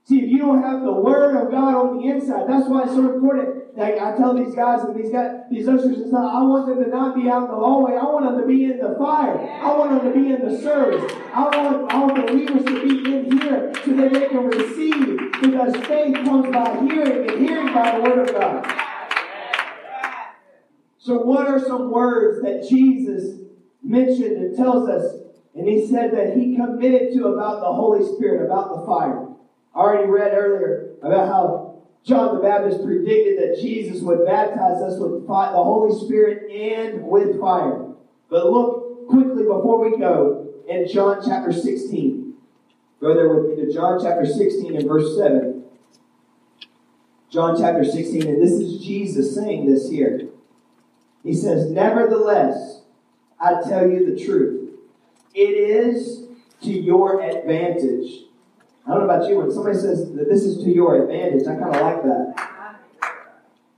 see, 0.03 0.19
if 0.19 0.29
you 0.29 0.38
don't 0.38 0.61
have 0.61 0.81
the 0.83 0.93
word 0.93 1.35
of 1.35 1.49
God 1.49 1.73
on 1.73 1.97
the 1.97 2.07
inside, 2.07 2.47
that's 2.47 2.69
why 2.69 2.83
it's 2.83 2.91
so 2.91 3.15
important. 3.15 3.75
Like 3.75 3.99
I 3.99 4.15
tell 4.15 4.35
these 4.35 4.53
guys 4.53 4.81
and 4.81 4.95
these 4.95 5.11
guys, 5.11 5.31
these 5.49 5.67
ushers 5.67 5.85
and 5.85 6.07
stuff, 6.07 6.31
I 6.31 6.43
want 6.43 6.67
them 6.67 6.83
to 6.83 6.89
not 6.89 7.15
be 7.15 7.27
out 7.27 7.45
in 7.45 7.49
the 7.49 7.55
hallway. 7.55 7.93
I 7.93 8.03
want 8.05 8.25
them 8.25 8.39
to 8.39 8.47
be 8.47 8.65
in 8.65 8.77
the 8.77 8.95
fire. 8.99 9.39
I 9.39 9.75
want 9.75 10.03
them 10.03 10.13
to 10.13 10.19
be 10.19 10.31
in 10.31 10.47
the 10.47 10.61
service. 10.61 11.11
I 11.33 11.43
want 11.43 11.91
all 11.91 12.07
the 12.13 12.21
believers 12.21 12.63
to 12.63 12.88
be 12.88 13.11
in 13.11 13.41
here 13.41 13.73
so 13.83 13.91
that 13.93 14.13
they 14.13 14.27
can 14.27 14.45
receive. 14.45 15.17
Because 15.41 15.75
faith 15.88 16.13
comes 16.23 16.53
by 16.53 16.79
hearing 16.85 17.27
and 17.27 17.39
hearing 17.43 17.73
by 17.73 17.97
the 17.97 18.01
word 18.03 18.29
of 18.29 18.35
God. 18.35 18.85
So, 21.05 21.19
what 21.19 21.45
are 21.45 21.59
some 21.59 21.91
words 21.91 22.41
that 22.41 22.67
Jesus 22.67 23.39
mentioned 23.83 24.37
and 24.37 24.57
tells 24.57 24.89
us? 24.89 25.21
And 25.53 25.69
he 25.69 25.85
said 25.85 26.11
that 26.17 26.35
he 26.35 26.55
committed 26.55 27.13
to 27.13 27.27
about 27.27 27.59
the 27.59 27.71
Holy 27.71 28.03
Spirit, 28.15 28.43
about 28.43 28.75
the 28.75 28.87
fire. 28.87 29.27
I 29.75 29.79
already 29.79 30.09
read 30.09 30.33
earlier 30.33 30.95
about 31.03 31.27
how 31.27 31.83
John 32.03 32.35
the 32.35 32.41
Baptist 32.41 32.83
predicted 32.83 33.37
that 33.37 33.61
Jesus 33.61 34.01
would 34.01 34.25
baptize 34.25 34.81
us 34.81 34.99
with 34.99 35.27
the 35.27 35.33
Holy 35.33 35.93
Spirit 36.07 36.49
and 36.49 37.03
with 37.03 37.39
fire. 37.39 37.85
But 38.27 38.47
look 38.47 39.07
quickly 39.07 39.43
before 39.43 39.87
we 39.87 39.99
go 39.99 40.55
in 40.67 40.87
John 40.91 41.21
chapter 41.23 41.53
16. 41.53 42.33
Go 42.99 43.13
there 43.13 43.29
with 43.29 43.59
me 43.59 43.63
to 43.63 43.71
John 43.71 43.99
chapter 44.01 44.25
16 44.25 44.75
and 44.75 44.87
verse 44.87 45.15
7. 45.15 45.65
John 47.29 47.55
chapter 47.55 47.85
16, 47.85 48.25
and 48.25 48.41
this 48.41 48.53
is 48.53 48.83
Jesus 48.83 49.35
saying 49.35 49.71
this 49.71 49.87
here. 49.91 50.29
He 51.25 51.33
says, 51.33 51.71
Nevertheless, 51.71 52.83
I 53.39 53.61
tell 53.67 53.89
you 53.89 54.15
the 54.15 54.23
truth. 54.23 54.69
It 55.33 55.39
is 55.39 56.27
to 56.61 56.71
your 56.71 57.19
advantage. 57.19 58.25
I 58.85 58.91
don't 58.91 58.99
know 58.99 59.13
about 59.13 59.27
you, 59.27 59.39
when 59.39 59.51
somebody 59.51 59.75
says 59.75 60.13
that 60.13 60.29
this 60.29 60.43
is 60.43 60.63
to 60.63 60.69
your 60.71 61.01
advantage, 61.01 61.47
I 61.47 61.55
kind 61.55 61.75
of 61.75 61.81
like 61.81 62.03
that. 62.03 62.79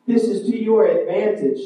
This 0.05 0.25
is 0.25 0.45
to 0.49 0.61
your 0.61 0.85
advantage 0.85 1.59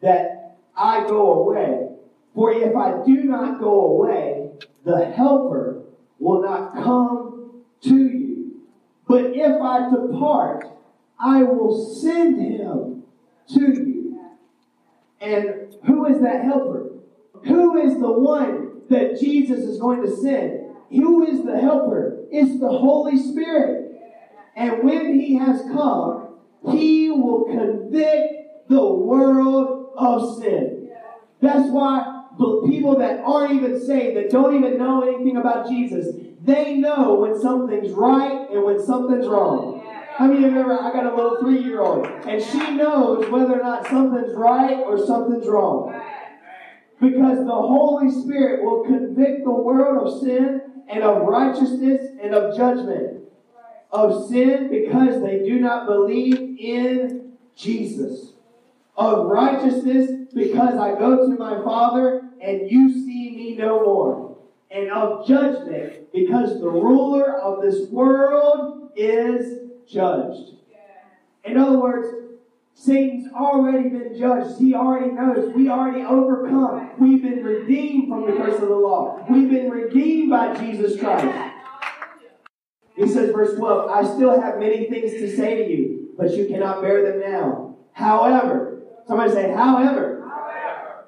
that 0.00 0.56
I 0.74 1.06
go 1.06 1.44
away. 1.44 1.90
For 2.34 2.50
if 2.52 2.74
I 2.74 3.04
do 3.04 3.24
not 3.24 3.60
go 3.60 3.80
away, 3.80 4.50
the 4.84 5.04
Helper 5.04 5.82
will 6.18 6.42
not 6.42 6.74
come 6.74 7.64
to 7.82 7.94
you. 7.94 8.62
But 9.06 9.36
if 9.36 9.60
I 9.60 9.90
depart, 9.90 10.66
I 11.20 11.42
will 11.42 11.84
send 11.84 12.40
him 12.40 13.02
to 13.48 13.60
you. 13.60 13.87
And 15.20 15.74
who 15.84 16.06
is 16.06 16.20
that 16.20 16.44
helper? 16.44 16.90
Who 17.46 17.78
is 17.78 17.94
the 17.94 18.10
one 18.10 18.82
that 18.88 19.18
Jesus 19.20 19.60
is 19.60 19.78
going 19.78 20.02
to 20.02 20.16
send? 20.16 20.74
Who 20.90 21.26
is 21.26 21.44
the 21.44 21.58
helper? 21.58 22.24
It's 22.30 22.60
the 22.60 22.68
Holy 22.68 23.18
Spirit. 23.18 24.00
And 24.56 24.82
when 24.82 25.20
he 25.20 25.36
has 25.36 25.62
come, 25.72 26.36
he 26.70 27.10
will 27.10 27.44
convict 27.44 28.68
the 28.68 28.84
world 28.84 29.92
of 29.96 30.38
sin. 30.38 30.90
That's 31.40 31.70
why 31.70 32.24
the 32.38 32.66
people 32.68 32.98
that 32.98 33.20
aren't 33.24 33.52
even 33.52 33.84
saved, 33.84 34.16
that 34.16 34.30
don't 34.30 34.56
even 34.56 34.78
know 34.78 35.02
anything 35.02 35.36
about 35.36 35.68
Jesus, 35.68 36.06
they 36.42 36.74
know 36.74 37.14
when 37.14 37.40
something's 37.40 37.92
right 37.92 38.48
and 38.50 38.64
when 38.64 38.84
something's 38.84 39.26
wrong. 39.26 39.77
How 40.18 40.26
many 40.26 40.46
of 40.46 40.52
you 40.52 40.58
ever, 40.58 40.72
I 40.72 40.92
got 40.92 41.06
a 41.06 41.14
little 41.14 41.38
three 41.38 41.62
year 41.62 41.80
old, 41.80 42.04
and 42.04 42.42
she 42.42 42.72
knows 42.72 43.30
whether 43.30 43.60
or 43.60 43.62
not 43.62 43.86
something's 43.86 44.34
right 44.34 44.80
or 44.80 44.98
something's 45.06 45.46
wrong. 45.46 45.94
Because 47.00 47.38
the 47.46 47.52
Holy 47.52 48.10
Spirit 48.10 48.64
will 48.64 48.82
convict 48.82 49.44
the 49.44 49.52
world 49.52 50.08
of 50.08 50.20
sin 50.20 50.60
and 50.88 51.04
of 51.04 51.22
righteousness 51.22 52.02
and 52.20 52.34
of 52.34 52.56
judgment. 52.56 53.20
Of 53.92 54.28
sin 54.28 54.68
because 54.68 55.22
they 55.22 55.38
do 55.48 55.60
not 55.60 55.86
believe 55.86 56.58
in 56.58 57.34
Jesus. 57.54 58.32
Of 58.96 59.26
righteousness 59.26 60.10
because 60.34 60.74
I 60.74 60.98
go 60.98 61.28
to 61.28 61.38
my 61.38 61.62
Father 61.62 62.24
and 62.42 62.68
you 62.68 62.92
see 62.92 63.36
me 63.36 63.54
no 63.56 63.84
more. 63.84 64.36
And 64.68 64.90
of 64.90 65.28
judgment 65.28 66.12
because 66.12 66.58
the 66.58 66.68
ruler 66.68 67.40
of 67.40 67.62
this 67.62 67.88
world 67.88 68.90
is 68.96 69.67
judged. 69.90 70.54
In 71.44 71.56
other 71.56 71.78
words, 71.78 72.08
Satan's 72.74 73.32
already 73.32 73.88
been 73.88 74.16
judged. 74.16 74.60
He 74.60 74.74
already 74.74 75.10
knows. 75.10 75.52
We 75.54 75.68
already 75.68 76.02
overcome. 76.04 76.92
We've 76.98 77.22
been 77.22 77.42
redeemed 77.42 78.08
from 78.08 78.26
the 78.26 78.36
curse 78.36 78.54
of 78.54 78.68
the 78.68 78.76
law. 78.76 79.24
We've 79.28 79.50
been 79.50 79.70
redeemed 79.70 80.30
by 80.30 80.54
Jesus 80.56 80.98
Christ. 81.00 81.54
He 82.94 83.08
says, 83.08 83.30
verse 83.30 83.56
12, 83.56 83.90
I 83.90 84.04
still 84.04 84.40
have 84.40 84.58
many 84.58 84.88
things 84.88 85.12
to 85.12 85.36
say 85.36 85.64
to 85.64 85.70
you, 85.70 86.08
but 86.16 86.32
you 86.32 86.46
cannot 86.46 86.82
bear 86.82 87.02
them 87.10 87.20
now. 87.20 87.76
However, 87.92 88.82
somebody 89.06 89.32
say, 89.32 89.52
however, 89.52 90.28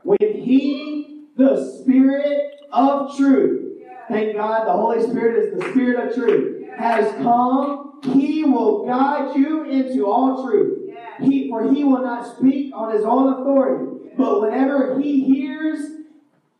when 0.02 0.18
he, 0.20 1.26
the 1.36 1.80
Spirit 1.80 2.52
of 2.72 3.16
truth, 3.16 3.84
thank 4.08 4.36
God 4.36 4.66
the 4.66 4.72
Holy 4.72 5.02
Spirit 5.02 5.44
is 5.44 5.58
the 5.58 5.70
Spirit 5.70 6.08
of 6.08 6.14
truth, 6.14 6.68
has 6.76 7.12
come, 7.22 7.89
he 8.02 8.44
will 8.44 8.86
guide 8.86 9.36
you 9.36 9.64
into 9.64 10.06
all 10.06 10.44
truth. 10.44 10.90
He, 11.20 11.48
for 11.48 11.72
he 11.72 11.84
will 11.84 12.02
not 12.02 12.36
speak 12.36 12.72
on 12.74 12.94
his 12.94 13.04
own 13.04 13.32
authority, 13.34 14.10
but 14.16 14.40
whenever 14.40 14.98
he 15.00 15.24
hears, 15.24 15.80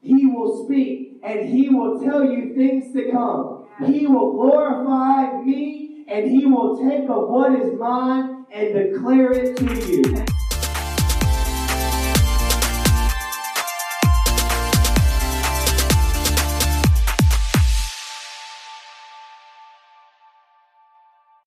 he 0.02 0.26
will 0.26 0.64
speak, 0.66 1.20
and 1.22 1.48
he 1.48 1.68
will 1.68 2.00
tell 2.02 2.24
you 2.24 2.54
things 2.54 2.92
to 2.94 3.10
come. 3.10 3.66
He 3.86 4.06
will 4.06 4.32
glorify 4.32 5.40
me, 5.42 6.04
and 6.08 6.30
he 6.30 6.46
will 6.46 6.78
take 6.78 7.08
of 7.08 7.28
what 7.28 7.52
is 7.58 7.78
mine 7.78 8.44
and 8.52 8.74
declare 8.74 9.32
it 9.32 9.56
to 9.56 9.86
you. 9.86 10.29